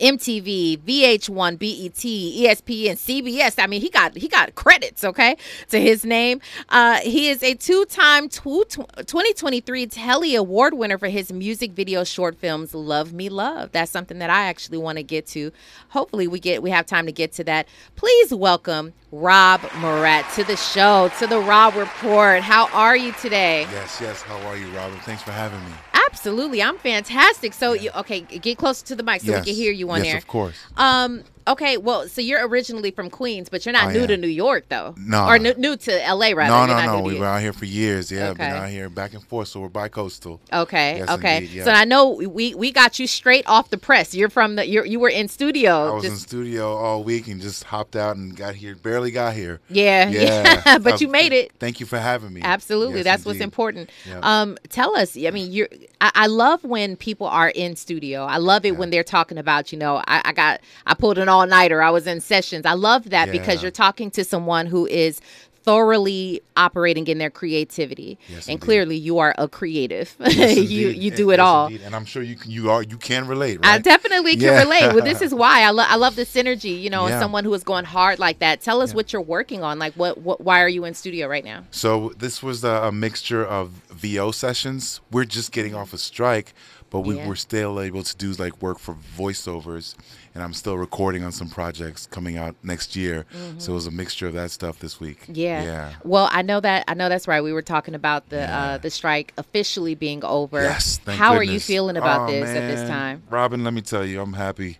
[0.00, 3.62] MTV, VH1, BET, ESPN, CBS.
[3.62, 5.36] I mean, he got he got credits, okay,
[5.68, 6.40] to his name.
[6.68, 12.74] Uh, he is a two-time 2023 Telly Award winner for his music video short films
[12.74, 15.52] "Love Me Love." That's something that I actually want to get to.
[15.90, 17.68] Hopefully, we get we have time to get to that.
[17.96, 22.42] Please welcome Rob Murat to the show, to the Rob Report.
[22.42, 23.62] How are you today?
[23.70, 24.22] Yes, yes.
[24.22, 24.98] How are you, Robin?
[25.00, 25.72] Thanks for having me.
[26.06, 27.52] Absolutely, I'm fantastic.
[27.52, 29.44] So, you, okay, get closer to the mic so yes.
[29.44, 30.14] we can hear you on yes, there.
[30.14, 30.56] Yes, of course.
[30.76, 34.06] Um, Okay, well, so you're originally from Queens, but you're not Oh, new yeah.
[34.08, 34.94] to New York, though.
[34.98, 35.26] No.
[35.26, 36.44] or new, new to LA, rather.
[36.48, 37.00] no, no, no.
[37.02, 38.10] We've been out here for years.
[38.12, 38.44] Yeah, Okay.
[38.48, 39.48] been out here back and forth.
[39.48, 40.40] So we're bi-coastal.
[40.52, 41.36] Okay, Yes, okay.
[41.38, 41.64] indeed, yeah.
[41.64, 44.14] So I know we we got you straight off the press.
[44.14, 45.90] You're from the you you were in studio.
[45.90, 48.74] I was in studio all week and just hopped out and got here.
[48.76, 49.60] Barely got here.
[49.68, 50.08] yeah,
[50.64, 51.52] yeah, but Uh, you made it.
[51.58, 52.42] Thank you for having me.
[52.42, 53.90] Absolutely, Yes, that's what's important.
[54.08, 54.20] Yeah.
[54.22, 55.16] Um, tell us.
[55.16, 55.68] I mean, you're.
[56.00, 58.24] I, I love when people are in studio.
[58.24, 59.72] I love it when they're talking about.
[59.72, 60.60] You know, I, I got.
[60.86, 61.82] I pulled an all nighter.
[61.82, 62.64] I was in sessions.
[62.66, 65.20] I love that because you're talking to someone who is
[65.64, 68.64] thoroughly operating in their creativity, Yes, and indeed.
[68.64, 70.14] clearly you are a creative.
[70.20, 71.66] Yes, you you do it yes, all.
[71.68, 71.82] indeed.
[71.84, 72.50] And I'm sure you can.
[72.50, 72.82] You are.
[72.82, 74.62] You can relate, I definitely can Yeah.
[74.62, 74.92] relate.
[74.94, 77.20] Well, this is why I, lo- I love the synergy, you know, Yeah.
[77.20, 78.60] someone who is going hard like that.
[78.60, 79.78] Tell us what you're working on.
[79.78, 81.64] Like, what, what, why are you in studio right now?
[81.70, 85.00] So this was a, a mixture of VO sessions.
[85.12, 86.54] We're just getting off a strike,
[86.92, 87.26] but we Yeah.
[87.26, 89.94] were still able to do like work for voiceovers,
[90.34, 93.24] and I'm still recording on some projects coming out next year.
[93.58, 95.22] So it was a mixture of that stuff this week.
[95.22, 95.32] Mm-hmm.
[95.34, 95.62] Yeah.
[95.64, 95.92] Yeah.
[96.04, 97.42] Well, I know that I know that's right.
[97.42, 98.60] We were talking about the Yeah.
[98.62, 100.62] uh, the strike officially being over.
[100.62, 100.98] Yes.
[101.04, 103.22] thank How are you feeling about Oh, this at this time?
[103.30, 103.64] Robin?
[103.64, 104.78] Let me tell you, I'm happy.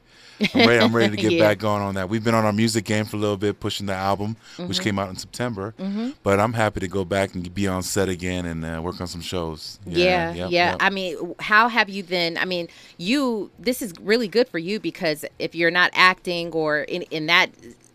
[0.55, 1.49] I'm ready, I'm ready to get Yeah.
[1.49, 2.09] back going on that.
[2.09, 4.69] We've been on our music game for a little bit, pushing the album, Mm-hmm.
[4.69, 5.75] which came out in September.
[6.23, 9.07] But I'm happy to go back and be on set again and uh, work on
[9.07, 9.79] some shows.
[9.87, 10.71] Yeah, yep, yeah.
[10.73, 10.77] yep.
[10.81, 12.37] I mean, how have you then?
[12.39, 13.51] I mean, you.
[13.59, 17.51] This is really good for you because if you're not acting or in in that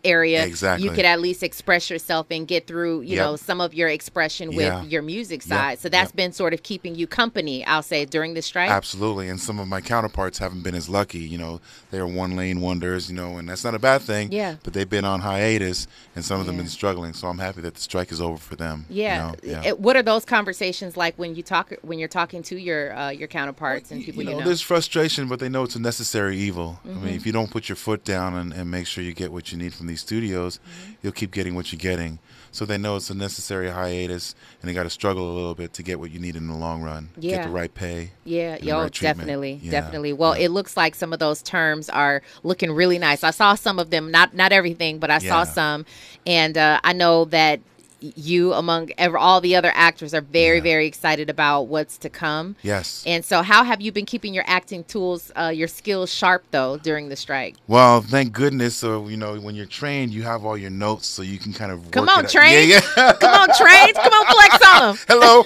[0.08, 0.84] area, Exactly.
[0.88, 3.24] you could at least express yourself and get through, you Yep.
[3.24, 4.82] know, some of your expression with Yeah.
[4.84, 5.78] your music Yep, side.
[5.80, 6.16] So that's yep.
[6.16, 7.64] been sort of keeping you company.
[7.64, 8.70] I'll say during the strike.
[8.70, 11.18] Absolutely, and some of my counterparts haven't been as lucky.
[11.20, 13.08] You know, they're one lane wonders.
[13.10, 14.32] You know, and that's not a bad thing.
[14.32, 14.56] Yeah.
[14.62, 16.62] But they've been on hiatus, and some of them Yeah.
[16.62, 17.12] been struggling.
[17.12, 18.86] So I'm happy that the strike is over for them.
[18.88, 19.18] you Yeah.
[19.18, 19.34] know?
[19.42, 19.70] yeah.
[19.72, 23.10] Uh, What are those conversations like when you talk when you're talking to your uh,
[23.10, 24.46] your counterparts and people you you know, know?
[24.46, 26.80] there's frustration, but they know it's a necessary evil.
[26.84, 27.04] I Mm-hmm.
[27.04, 29.52] mean, if you don't put your foot down and, and make sure you get what
[29.52, 30.92] you need from these studios, Mm-hmm.
[31.02, 32.18] you'll keep getting what you're getting.
[32.50, 35.74] So they know it's a necessary hiatus, and they got to struggle a little bit
[35.74, 37.10] to get what you need in the long run.
[37.18, 37.36] Yeah.
[37.36, 38.12] Get the right pay.
[38.24, 40.14] Yeah, yo, right definitely, Yeah, definitely.
[40.14, 40.46] Well, yeah.
[40.46, 43.22] it looks like some of those terms are looking really nice.
[43.22, 45.84] I saw some of them, not not everything, but I saw some,
[46.26, 47.60] and uh, I know that
[48.00, 50.62] you, among ever, all the other actors, are very, Yeah.
[50.62, 52.56] very excited about what's to come.
[52.62, 53.02] Yes.
[53.06, 56.76] And so, how have you been keeping your acting tools, uh, your skills sharp though
[56.76, 57.56] during the strike?
[57.66, 58.76] Well, thank goodness.
[58.76, 61.72] So you know, when you're trained, you have all your notes, so you can kind
[61.72, 62.68] of Come on, train.
[62.68, 63.12] Yeah, yeah.
[63.20, 64.98] Come on, trains, come on, flex on them.
[65.08, 65.44] Hello.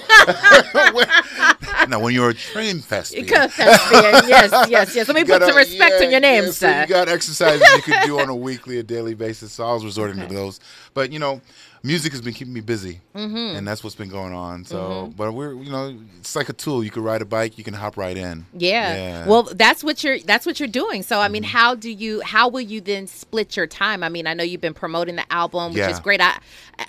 [1.87, 5.07] now, when you're a trained thespian, Yes, yes, yes.
[5.07, 7.09] Let me you put gotta- some respect yeah, on your name, yeah, so you got
[7.09, 9.53] exercises you could do on a weekly or daily basis.
[9.53, 10.59] So I was resorting to those.
[10.93, 11.41] But you know,
[11.81, 13.57] music has been keeping me busy, Mm-hmm.
[13.57, 14.63] and that's what's been going on.
[14.65, 16.83] So, but we're you know, it's like a tool.
[16.83, 18.45] You can ride a bike, you can hop right in.
[18.53, 18.93] Yeah.
[18.95, 19.19] Yeah.
[19.21, 19.29] Mm-hmm.
[19.29, 21.03] Well, that's what you're that's what you're doing.
[21.03, 24.03] So I mean, how do you how will you then split your time?
[24.03, 26.21] I mean, I know you've been promoting the album, which is great.
[26.21, 26.39] I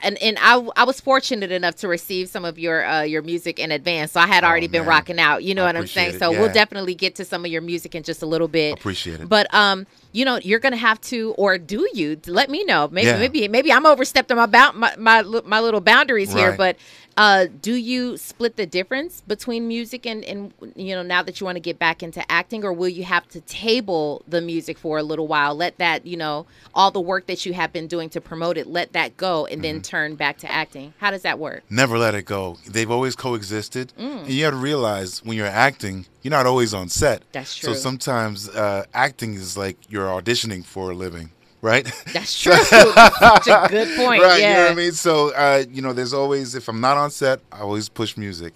[0.03, 3.59] and and I I was fortunate enough to receive some of your uh, your music
[3.59, 4.13] in advance.
[4.13, 5.43] So I had Oh, already been rocking out.
[5.45, 6.17] You know I what I'm saying?
[6.17, 6.19] it.
[6.19, 8.75] So we'll definitely get to some of your music in just a little bit.
[8.79, 9.29] Appreciate it.
[9.29, 12.19] But um, you know, you're gonna have to, or do you?
[12.27, 12.89] Let me know.
[12.91, 13.19] Maybe Yeah.
[13.19, 16.77] maybe maybe I'm overstepped on my bound my, my my little boundaries here, but
[17.17, 21.45] uh, do you split the difference between music and, and you know now that you
[21.45, 24.99] want to get back into acting, or will you have to table the music for
[24.99, 25.55] a little while?
[25.55, 28.67] Let that you know all the work that you have been doing to promote it,
[28.69, 29.63] let that go, and Mm-hmm.
[29.63, 30.93] then turn back to acting.
[30.99, 31.63] How does that work?
[31.71, 32.59] Never let it go.
[32.69, 33.93] They've always coexisted.
[33.99, 34.21] Mm.
[34.25, 37.23] And you have to realize when you're acting, you're not always on set.
[37.33, 41.31] That's true So sometimes uh, acting is like you're auditioning for a living,
[41.63, 41.85] right?
[42.13, 42.53] That's true.
[42.57, 44.23] Such a good point.
[44.23, 44.49] right, yeah.
[44.49, 44.93] you know what I mean?
[44.93, 48.55] So, uh, you know, there's always, if I'm not on set, I always push music.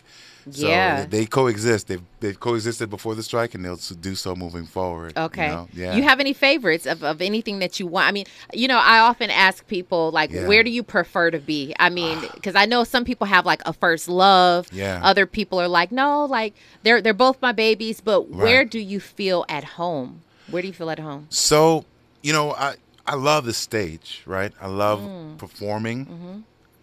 [0.50, 1.04] So Yeah.
[1.04, 1.88] they coexist.
[1.88, 5.12] They've, they've coexisted before the strike and they'll do so moving forward.
[5.14, 5.48] you Okay.
[5.48, 5.68] know?
[5.74, 5.94] Yeah.
[5.94, 8.08] You have any favorites of, of anything that you want?
[8.08, 10.46] I mean, you know, I often ask people, like, Yeah.
[10.48, 11.74] where do you prefer to be?
[11.78, 14.68] I mean, because I know some people have like a first love.
[14.72, 15.00] Yeah.
[15.04, 19.00] Other people are like, no, like they're they're both my babies, but where do you
[19.00, 20.22] feel at home?
[20.50, 21.26] Where do you feel at home?
[21.30, 21.84] So,
[22.22, 22.74] you know, I
[23.06, 24.52] I love the stage, right?
[24.60, 25.38] I love Mm.
[25.38, 26.38] performing, Mm-hmm.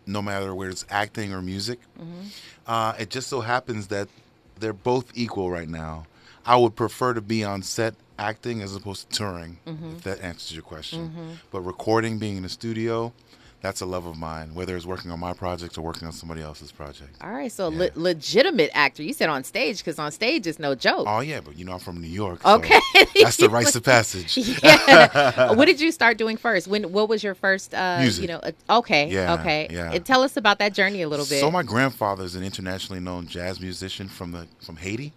[0.08, 1.80] no matter whether it's acting or music.
[2.67, 4.08] Uh, it just so happens that
[4.60, 6.06] they're both equal right now.
[6.45, 9.97] I would prefer to be on set acting as opposed to touring, Mm-hmm.
[9.97, 11.38] if that answers your question.
[11.51, 13.13] But recording, being in the studio,
[13.65, 16.41] that's a love of mine, whether it's working on my project or working on somebody
[16.41, 17.15] else's project.
[17.21, 19.01] All right, so le- legitimate actor.
[19.01, 21.06] You said on stage because on stage is no joke.
[21.10, 22.41] Oh yeah, but you know I'm from New York.
[22.43, 22.80] so Okay.
[23.23, 24.38] that's the rites of passage.
[24.63, 25.51] yeah.
[25.54, 26.67] what did you start doing first?
[26.67, 26.91] When?
[26.91, 27.73] What was your first?
[27.73, 28.21] Uh, Music.
[28.21, 28.38] You know.
[28.39, 29.10] Uh, okay.
[29.10, 29.67] Yeah, Okay.
[29.71, 29.91] yeah.
[29.93, 31.39] And tell us about that journey a little bit.
[31.39, 35.12] So my grandfather is an internationally known jazz musician from the from Haiti,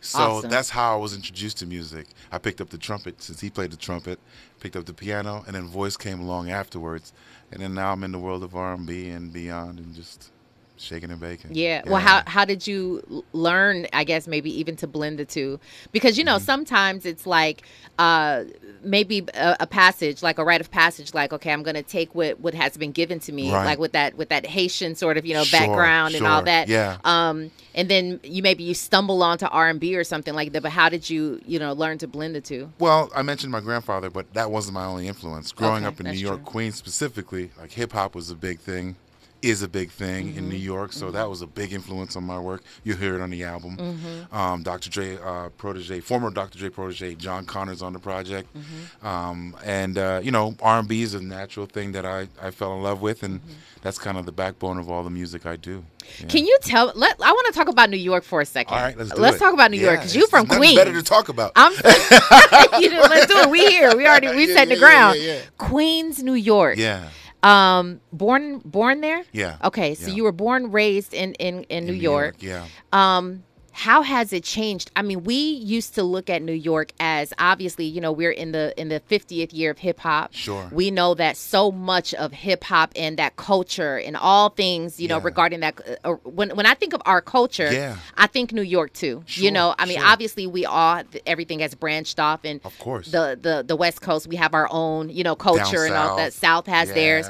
[0.00, 0.50] So Awesome.
[0.50, 2.06] that's how I was introduced to music.
[2.30, 4.18] I picked up the trumpet since he played the trumpet,
[4.60, 7.12] picked up the piano, and then voice came along afterwards.
[7.52, 10.30] And then now I'm in the world of R&B and beyond, and just
[10.76, 11.54] shaking and baking.
[11.54, 11.82] Yeah.
[11.86, 13.86] Well, how how did you learn?
[13.92, 15.60] I guess maybe even to blend the two,
[15.92, 16.44] because you know Mm-hmm.
[16.44, 17.62] sometimes it's like
[17.98, 18.44] uh,
[18.82, 22.14] maybe a, a passage, like a rite of passage, like okay, I'm going to take
[22.14, 23.64] what what has been given to me, Right.
[23.64, 26.68] like with that with that Haitian sort of you know Sure, background and all that.
[26.68, 26.98] Yeah.
[27.04, 30.62] Um, and then you maybe you stumble onto R and B or something like that.
[30.62, 32.70] But how did you you know learn to blend the two?
[32.78, 35.52] Well, I mentioned my grandfather, but that wasn't my only influence.
[35.52, 36.44] Growing Okay, up in New York, true.
[36.44, 38.96] Queens specifically, like hip hop was a big thing,
[39.42, 40.38] is a big thing Mm-hmm.
[40.38, 40.92] in New York.
[40.92, 42.62] So that was a big influence on my work.
[42.84, 43.76] You hear it on the album.
[43.76, 44.34] Mm-hmm.
[44.34, 44.88] Um, Dr.
[44.90, 46.58] Dre uh, protege, former Dr.
[46.58, 49.06] Dre protege, Jon Connor's on the project, Mm-hmm.
[49.06, 52.82] um, and uh, you know R&B is a natural thing that I, I fell in
[52.82, 53.40] love with, and
[53.82, 55.84] that's kind of the backbone of all the music I do.
[56.20, 56.26] Yeah.
[56.26, 56.92] Can you tell?
[56.94, 58.74] Let I want to talk about New York for a second.
[58.76, 60.76] all right, let's do let's talk about New York because you it's- from Queens.
[60.76, 61.52] Better to talk about.
[61.56, 61.72] I'm.
[62.82, 63.50] you know, let's do it.
[63.50, 63.96] We here.
[63.96, 65.18] We already we Yeah, set the yeah, ground.
[65.18, 65.40] yeah, yeah.
[65.58, 66.76] Queens, New York.
[66.78, 67.08] yeah,
[67.42, 69.24] Um, born born there.
[69.32, 69.56] yeah.
[69.64, 70.14] Okay, so Yeah.
[70.14, 72.36] you were born raised in in in New, In York.
[72.40, 72.66] Yeah.
[72.92, 73.42] Um,
[73.74, 74.90] how has it changed?
[74.94, 78.52] I mean, we used to look at New York as obviously, you know, we're in
[78.52, 80.34] the in the 50th year of hip hop.
[80.34, 80.68] Sure.
[80.70, 85.08] We know that so much of hip hop and that culture and all things, you
[85.08, 85.80] know, regarding that.
[86.04, 87.96] Uh, uh, when when I think of our culture, Yeah.
[88.16, 89.22] I think New York too.
[89.26, 90.06] sure, you know, I mean, sure.
[90.06, 93.10] obviously we all everything has branched off, and Of course.
[93.10, 96.32] the the the West Coast we have our own, you know, culture and all that.
[96.32, 96.52] south.
[96.52, 97.26] South has theirs,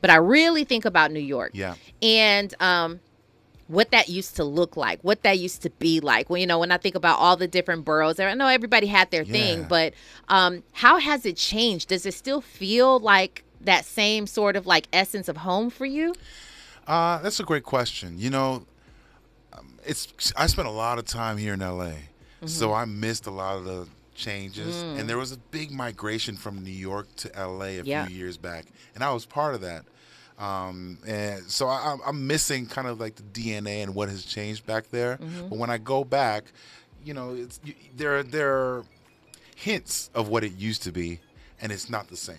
[0.00, 1.74] but I really think about New York Yeah.
[2.00, 3.00] and um
[3.70, 6.58] what that used to look like what that used to be like well you know
[6.58, 9.94] when i think about all the different boroughs i know everybody had their thing but
[10.28, 14.86] um how has it changed does it still feel like that same sort of like
[14.92, 16.12] essence of home for you
[16.86, 18.18] Uh, that's a great question.
[18.18, 18.66] You know,
[19.52, 21.92] um, it's I spent a lot of time here in LA,
[22.46, 24.84] so I missed a lot of the changes.
[24.96, 28.06] And there was a big migration from New York to LA a Yeah.
[28.06, 29.84] few years back, and I was part of that.
[30.40, 34.24] Um, and so I, I'm- I'm missing kind of like the DNA and what has
[34.24, 35.18] changed back there.
[35.48, 36.44] But when I go back,
[37.04, 38.22] you know, it's you, there.
[38.22, 38.84] There are
[39.54, 41.20] hints of what it used to be,
[41.60, 42.38] and it's not the same.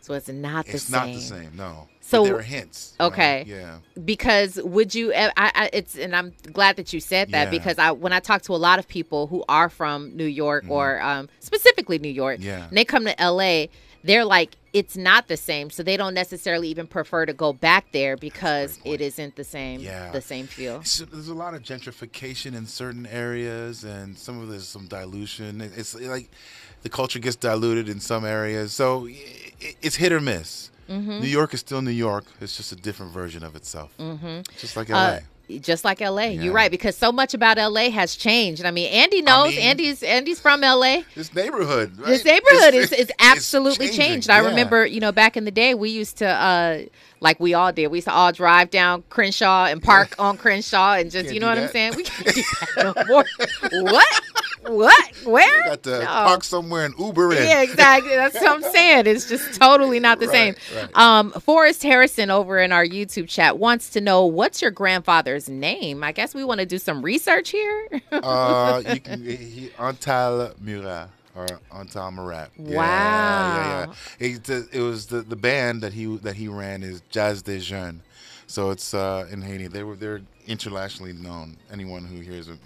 [0.00, 1.56] so it's not the It's same It's not the same.
[1.56, 1.88] No.
[2.00, 2.94] So- but there are hints.
[3.00, 3.06] know?
[3.06, 3.44] Okay.
[3.46, 3.78] Yeah.
[4.04, 7.50] because would you I, I it's and i'm glad that you said that Yeah.
[7.50, 10.66] because i when i talk to a lot of people who are from new york
[10.68, 12.46] or um, specifically new york Mm-hmm.
[12.48, 12.68] Yeah.
[12.68, 13.64] and they come to la
[14.04, 17.90] they're like it's not the same so they don't necessarily even prefer to go back
[17.92, 20.10] there because it isn't the same Yeah.
[20.12, 24.48] the same feel So there's a lot of gentrification in certain areas, and some of
[24.48, 25.60] there's some dilution.
[25.60, 26.28] It's like
[26.82, 29.08] the culture gets diluted in some areas, so
[29.82, 30.70] it's hit or miss.
[30.88, 31.20] Mm-hmm.
[31.20, 32.26] New York is still New York.
[32.40, 34.40] It's just a different version of itself, mm-hmm.
[34.58, 34.96] just like LA.
[34.98, 35.20] Uh,
[35.60, 36.42] just like LA, Yeah.
[36.42, 38.64] you're right because so much about LA has changed.
[38.64, 39.50] I mean, Andy knows.
[39.50, 41.02] mean- Andy's Andy's from LA.
[41.14, 42.06] this neighborhood, right?
[42.08, 44.30] This neighborhood is, It's- is absolutely changing, changed.
[44.30, 44.48] I yeah.
[44.48, 46.78] remember, you know, back in the day, we used to, uh,
[47.24, 50.92] like we all did, we used to all drive down Crenshaw and park on Crenshaw
[50.94, 51.94] and just, Can't you know what I'm saying?
[51.96, 52.42] We can't do
[52.76, 53.24] that no more.
[53.82, 54.22] what?
[54.66, 55.16] What?
[55.24, 55.58] Where?
[55.58, 56.06] You got to No.
[56.06, 57.42] park somewhere and Uber in.
[57.48, 58.14] Yeah, exactly.
[58.14, 59.06] That's what I'm saying.
[59.06, 60.76] It's just totally not the Right, same.
[60.76, 60.96] right.
[60.96, 66.02] Um, Forrest Harrison over in our YouTube chat wants to know what's your grandfather's name.
[66.04, 67.88] I guess we want to do some research here.
[68.12, 72.50] uh, you can he, Antal Murat or Antal Murat.
[72.58, 72.84] Yeah, Wow.
[73.56, 73.86] Yeah,
[74.20, 74.26] yeah.
[74.26, 78.00] It, it was the, the band that he that he ran is Jazz des Jeunes.
[78.46, 79.66] So it's uh, in Haiti.
[79.68, 81.56] They were they're internationally known.
[81.72, 82.58] Anyone who hears it,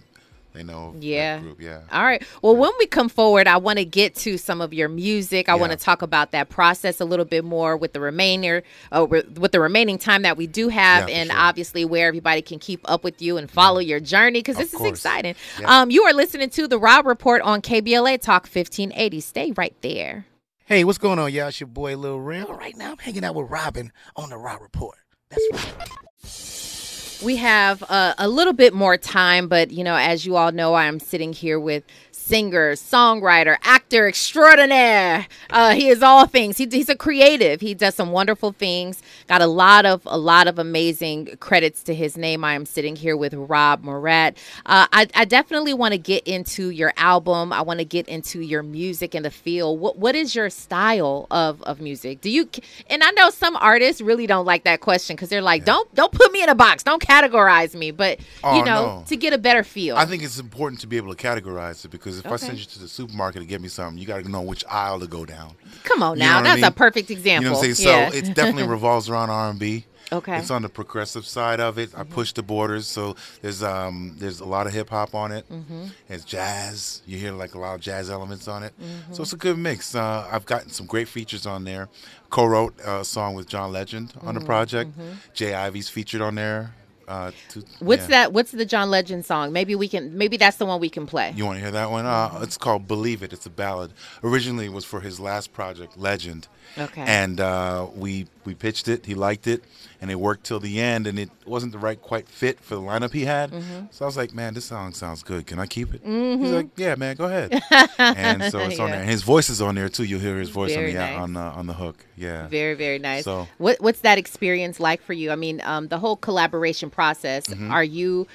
[0.58, 1.36] they know Yeah.
[1.36, 1.60] that group.
[1.60, 1.80] Yeah.
[1.92, 2.22] All right.
[2.42, 5.48] Well, when we come forward, I want to get to some of your music.
[5.48, 8.62] I want to talk about that process a little bit more with the remainder,
[8.94, 11.38] uh, with with the remaining time that we do have, Yeah, and sure.
[11.40, 14.74] obviously where everybody can keep up with you and follow your journey because Of this
[14.74, 15.34] is exciting.
[15.60, 15.80] Yeah.
[15.82, 19.20] Um, you are listening to the Rob Report on KBLA Talk 1580.
[19.20, 20.26] Stay right there.
[20.64, 21.48] Hey, what's going on, y'all?
[21.48, 22.46] It's your boy Lil Rim.
[22.48, 24.98] Right now, I'm hanging out with Robin on the Rob Report.
[25.30, 26.77] That's right.
[27.22, 30.74] We have uh, a little bit more time, but you know, as you all know,
[30.74, 31.84] I am sitting here with
[32.28, 35.26] singer, songwriter, actor extraordinaire.
[35.50, 36.58] Uh, he is all things.
[36.58, 37.60] He, he's a creative.
[37.60, 39.02] He does some wonderful things.
[39.28, 42.44] Got a lot of a lot of amazing credits to his name.
[42.44, 44.36] I am sitting here with Rob Murat.
[44.66, 47.52] Uh, I, I definitely want to get into your album.
[47.52, 49.76] I want to get into your music and the feel.
[49.76, 52.20] What what is your style of of music?
[52.20, 52.48] Do you?
[52.90, 56.12] And I know some artists really don't like that question because they're like, don't don't
[56.12, 56.82] put me in a box.
[56.82, 57.90] Don't categorize me.
[57.90, 59.04] But you Oh, know, no.
[59.08, 59.96] to get a better feel.
[59.96, 62.58] I think it's important to be able to categorize it because Because if I send
[62.58, 65.06] you to the supermarket to get me something, you got to know which aisle to
[65.06, 65.54] go down.
[65.84, 67.44] Come on You know now, what I that's a perfect example.
[67.44, 67.88] You know what I'm saying?
[67.88, 68.10] Yeah.
[68.10, 69.84] So it definitely revolves around R and B.
[70.10, 70.32] Okay.
[70.32, 70.40] Mm-hmm.
[70.40, 71.90] It's on the progressive side of it.
[71.94, 75.46] I push the borders, so there's um there's a lot of hip hop on it.
[75.50, 75.88] Mm-hmm.
[76.08, 77.02] It's jazz.
[77.06, 78.72] You hear like a lot of jazz elements on it.
[78.80, 79.12] Mm-hmm.
[79.12, 79.94] So it's a good mix.
[79.94, 81.90] Uh, I've gotten some great features on there.
[82.30, 84.38] Co-wrote a song with John Legend on Mm-hmm.
[84.38, 84.90] the project.
[85.34, 85.52] J.
[85.52, 86.74] Ivy's featured on there.
[87.08, 88.08] Uh, to, What's yeah.
[88.08, 88.32] that?
[88.34, 89.50] What's the John Legend song?
[89.52, 90.16] Maybe we can.
[90.18, 91.32] Maybe that's the one we can play.
[91.34, 92.04] You want to hear that one?
[92.04, 93.92] Uh, it's called "Believe It." It's a ballad.
[94.22, 96.48] Originally, it was for his last project, Legend.
[96.76, 97.00] Okay.
[97.00, 99.06] And uh, we we pitched it.
[99.06, 99.64] He liked it,
[100.00, 101.06] and it worked till the end.
[101.06, 103.50] And it wasn't the right quite fit for the lineup he had.
[103.50, 103.86] Mm-hmm.
[103.90, 105.46] So I was like, "Man, this song sounds good.
[105.46, 107.60] Can I keep it?" He's like, "Yeah, man, go ahead."
[107.98, 109.00] and so it's on there.
[109.00, 110.04] And his voice is on there too.
[110.04, 111.18] You'll hear his voice Very on the nice.
[111.18, 112.04] on the on the hook.
[112.16, 112.48] Yeah.
[112.48, 113.24] Very, very nice.
[113.24, 115.30] So- what what's that experience like for you?
[115.30, 117.46] I mean, um, the whole collaboration process.
[117.46, 117.70] Mm-hmm.
[117.70, 118.26] Are you?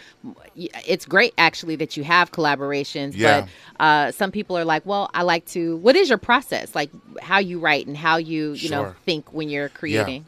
[0.56, 3.42] It's great actually that you have collaborations, Yeah.
[3.78, 5.78] but uh, some people are like, well, I like to.
[5.78, 6.76] What is your process?
[6.76, 6.92] Like
[7.22, 10.26] how you write and how you you know think when you're creating.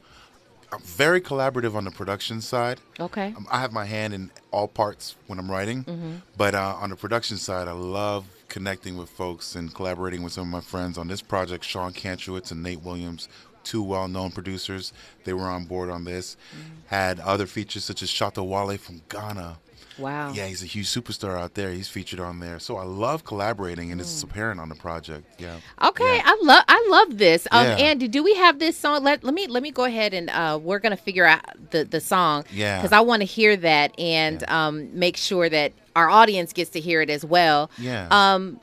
[0.75, 2.79] I'm very collaborative on the production side.
[2.99, 3.33] Okay.
[3.37, 6.15] Um, I have my hand in all parts when I'm writing, Mm-hmm.
[6.37, 10.43] but uh, on the production side, I love connecting with folks and collaborating with some
[10.43, 11.63] of my friends on this project.
[11.63, 13.27] Sean Kantrowitz and Nate Williams,
[13.63, 16.35] two well-known producers, they were on board on this.
[16.51, 16.69] Mm-hmm.
[16.87, 19.57] Had other features such as Shatta Wale from Ghana.
[19.97, 20.33] Wow.
[20.33, 21.71] Yeah, he's a huge superstar out there.
[21.71, 24.03] He's featured on there, so I love collaborating, and Mm.
[24.03, 25.39] it's apparent on the project.
[25.39, 25.57] Yeah.
[25.81, 26.21] Okay, Yeah.
[26.25, 27.47] I love I love this.
[27.51, 27.75] Um, Yeah.
[27.77, 29.03] Andy, do we have this song?
[29.03, 32.01] Let let me let me go ahead and uh, we're gonna figure out the the
[32.01, 32.43] song.
[32.51, 32.81] Yeah.
[32.81, 36.79] Because I want to hear that and um, make sure that our audience gets to
[36.81, 37.69] hear it as well.
[37.77, 38.07] Yeah.
[38.11, 38.59] Um,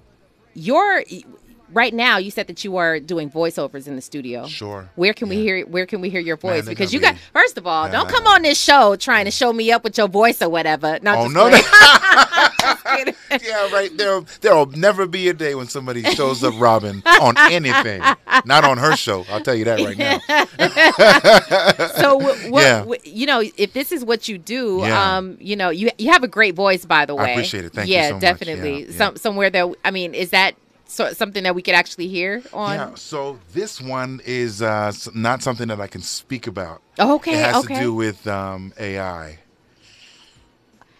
[0.54, 1.02] your
[1.72, 4.46] right now, you said that you are doing voiceovers in the studio.
[4.46, 4.88] Sure.
[4.96, 5.42] Where can we Yeah.
[5.42, 5.66] hear?
[5.66, 6.64] Where can we hear your voice?
[6.66, 9.72] because you got first of all, don't come on this show trying to show me
[9.72, 10.98] up with your voice or whatever.
[11.02, 11.50] No, Oh no!
[12.96, 13.14] kidding.
[13.42, 13.90] yeah, right.
[13.96, 18.02] There, there'll never be a day when somebody shows up Robin on anything.
[18.44, 19.24] Not on her show.
[19.30, 20.20] I'll tell you that right now.
[22.00, 22.84] so wh- what, Yeah.
[22.84, 25.16] wh- you know if this is what you do Yeah.
[25.16, 27.72] um you know you you have a great voice by the I way appreciate it.
[27.72, 28.20] Thank you yeah so much.
[28.20, 28.96] definitely Yeah, yeah.
[28.96, 30.54] some somewhere that i mean is that
[30.92, 32.94] so, something that we could actually hear on Yeah.
[32.96, 36.82] So this one is uh, not something that I can speak about.
[36.98, 39.38] okay it has okay to do with um, AI.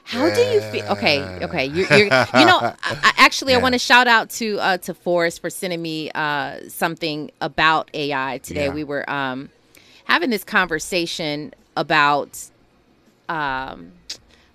[0.04, 3.78] how do you feel okay okay you're, you're, you know I, actually i want to
[3.78, 8.74] shout out to uh to forrest for sending me uh something about ai today Yeah.
[8.74, 9.48] we were um
[10.04, 12.50] having this conversation about
[13.28, 13.92] um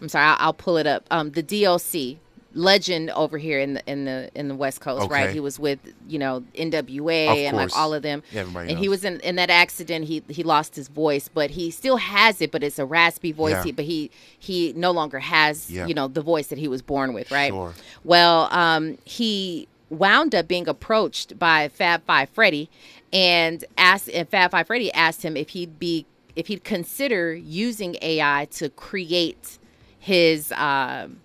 [0.01, 2.19] i'm sorry i'll, I'll pull it up um the D.O.C.
[2.57, 5.29] legend over here in the in the in the west coast right?
[5.29, 8.23] He was with you know nwa Of and like all of them.
[8.33, 11.69] Everybody and he was in in that accident he he lost his voice but he
[11.71, 13.51] still has it but it's a raspy voice.
[13.53, 13.63] Yeah.
[13.63, 15.85] he, but he he no longer has Yeah.
[15.85, 17.51] you know the voice that he was born with right?
[17.51, 17.73] Sure.
[18.03, 22.69] well um he wound up being approached by fab five freddy
[23.13, 26.05] and asked and fab five freddy asked him if he'd be
[26.35, 29.57] if he'd consider using ai to create
[29.99, 31.17] his um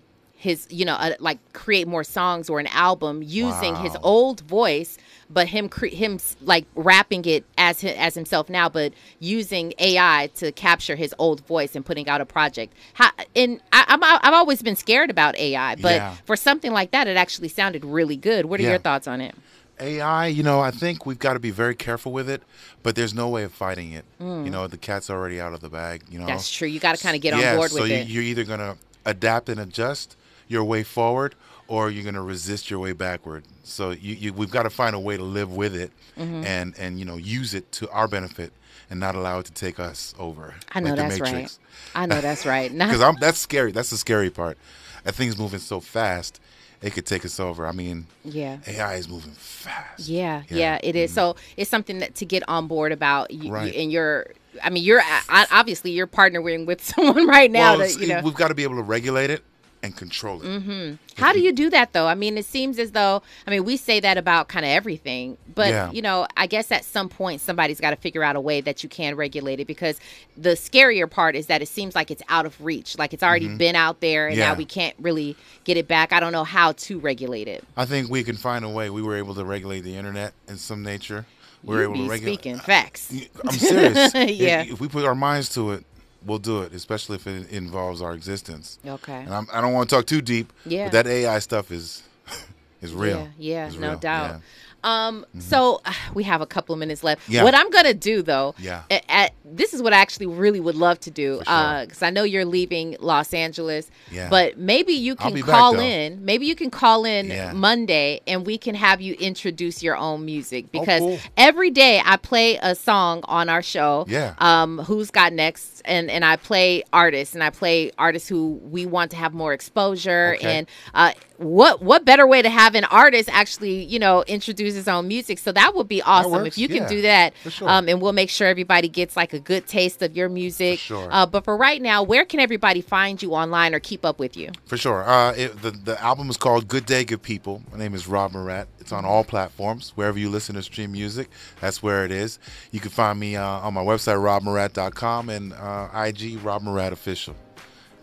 [0.43, 4.97] his you know uh, like create more songs or an album using his old voice
[5.29, 10.51] but him cre- him like rapping it as as himself now but using AI to
[10.51, 14.61] capture his old voice and putting out a project How, and I, I'm I've always
[14.61, 16.15] been scared about AI but Yeah.
[16.25, 18.71] for something like that it actually sounded really good what are Yeah.
[18.71, 19.33] your thoughts on it
[19.79, 22.43] AI, you know, I think we've got to be very careful with it,
[22.83, 24.05] but there's no way of fighting it.
[24.19, 26.03] You know, the cat's already out of the bag.
[26.11, 26.27] You know, Mm.
[26.27, 28.07] that's true you got to kind of get yeah, on board so with you, it
[28.07, 30.15] you're either gonna adapt and adjust
[30.53, 31.35] your way forward,
[31.67, 33.43] or you're gonna resist your way backward.
[33.65, 36.45] So you, you we've got to find a way to live with it, Mm-hmm.
[36.45, 38.53] and and you know use it to our benefit,
[38.89, 40.53] and not allow it to take us over.
[40.73, 41.57] I know like that's right.
[41.95, 43.71] I know that's right Because I'm that's scary.
[43.73, 44.57] That's the scary part.
[45.03, 46.39] That thing's moving so fast,
[46.81, 47.65] it could take us over.
[47.67, 50.07] I mean, yeah AI is moving fast.
[50.07, 51.11] Yeah, yeah, it is.
[51.13, 53.31] So it's something that to get on board about.
[53.31, 53.51] You, Mm-hmm.
[53.51, 53.73] Right.
[53.73, 54.27] you, and you're,
[54.63, 57.77] I mean, you're I, obviously you're partnering with someone right now.
[57.77, 59.43] well, to, you know, we've got to be able to regulate it
[59.83, 60.45] and control it.
[60.45, 60.95] Mm-hmm.
[61.21, 62.07] how do you do that though?
[62.07, 65.37] I mean, it seems as though I mean we say that about kind of everything,
[65.53, 65.91] but Yeah.
[65.91, 68.81] you know, I guess at some point somebody's got to figure out a way that
[68.81, 69.99] you can regulate it because
[70.37, 73.49] the scarier part is that it seems like it's out of reach, like it's already
[73.55, 74.59] been out there and now Mm-hmm.
[74.59, 76.13] We can't really get it back.
[76.13, 77.63] I don't know how to regulate it.
[77.75, 78.89] I think we can find a way.
[78.89, 81.25] We were able to regulate the internet in some nature.
[81.63, 82.33] We're You able to regulate.
[82.35, 83.11] speaking facts.
[83.43, 84.13] I'm serious.
[84.15, 84.61] Yeah.
[84.61, 85.85] If, if we put our minds to it,
[86.25, 88.79] we'll do it, especially if it involves our existence.
[88.85, 89.21] Okay.
[89.21, 90.51] And I'm, I don't want to talk too deep.
[90.65, 90.85] Yeah.
[90.85, 92.03] But that AI stuff is
[92.81, 93.29] is real.
[93.37, 93.99] Yeah, yeah, no real.
[93.99, 94.29] doubt.
[94.31, 94.39] Yeah.
[94.83, 97.27] Um, so uh, we have a couple of minutes left.
[97.29, 97.43] Yeah.
[97.43, 98.83] What I'm gonna do though, Yeah.
[98.91, 101.81] a- at, this is what I actually really would love to do, For sure.
[101.85, 103.89] because I know you're leaving Los Angeles.
[104.11, 104.29] Yeah.
[104.29, 106.23] But maybe you can be back, call in.
[106.25, 107.53] Maybe you can call in Yeah.
[107.53, 111.19] Monday, and we can have you introduce your own music because Oh, cool.
[111.37, 114.05] every day I play a song on our show.
[114.07, 114.33] Yeah.
[114.39, 115.81] Um, who's got next?
[115.85, 119.53] And and I play artists, and I play artists who we want to have more
[119.53, 120.35] exposure.
[120.37, 120.57] Okay.
[120.59, 124.87] And uh, what what better way to have an artist actually, you know, introduce his
[124.87, 125.39] own music?
[125.39, 127.37] So that would be awesome if you can yeah, do that.
[127.37, 127.69] for sure.
[127.69, 130.79] Um, and we'll make sure everybody gets like a good taste of your music.
[130.79, 131.09] For sure.
[131.11, 134.37] Uh, but for right now, where can everybody find you online or keep up with
[134.37, 134.51] you?
[134.65, 135.03] For sure.
[135.03, 137.61] Uh, it, the the album is called Good Day, Good People.
[137.71, 138.67] My name is Rob Murat.
[138.79, 139.93] It's on all platforms.
[139.95, 141.29] Wherever you listen to stream music,
[141.61, 142.39] that's where it is.
[142.71, 147.35] You can find me uh, on my website, robmurat.com, and uh, IG, Rob Murat Official.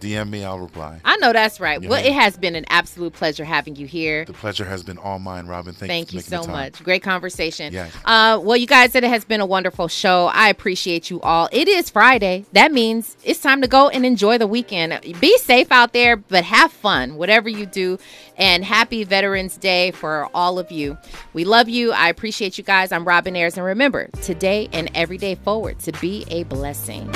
[0.01, 1.01] DM me, I'll reply.
[1.05, 1.81] I know that's right.
[1.83, 2.07] You Well, know.
[2.09, 4.25] it has been an absolute pleasure having you here.
[4.25, 5.75] The pleasure has been all mine, Robin.
[5.75, 6.53] Thank, Thank you, you so the time.
[6.53, 6.83] much.
[6.85, 7.73] Great conversation.
[7.73, 7.93] Yes.
[8.05, 10.27] Uh, well, you guys said it has been a wonderful show.
[10.33, 11.49] I appreciate you all.
[11.53, 12.47] It is Friday.
[12.53, 14.99] That means it's time to go and enjoy the weekend.
[15.21, 17.99] Be safe out there, but have fun, whatever you do.
[18.37, 20.97] And happy Veterans Day for all of you.
[21.35, 21.93] We love you.
[21.93, 22.91] I appreciate you guys.
[22.91, 23.57] I'm Robin Ayers.
[23.59, 27.11] And remember, today and every day forward to be a blessing.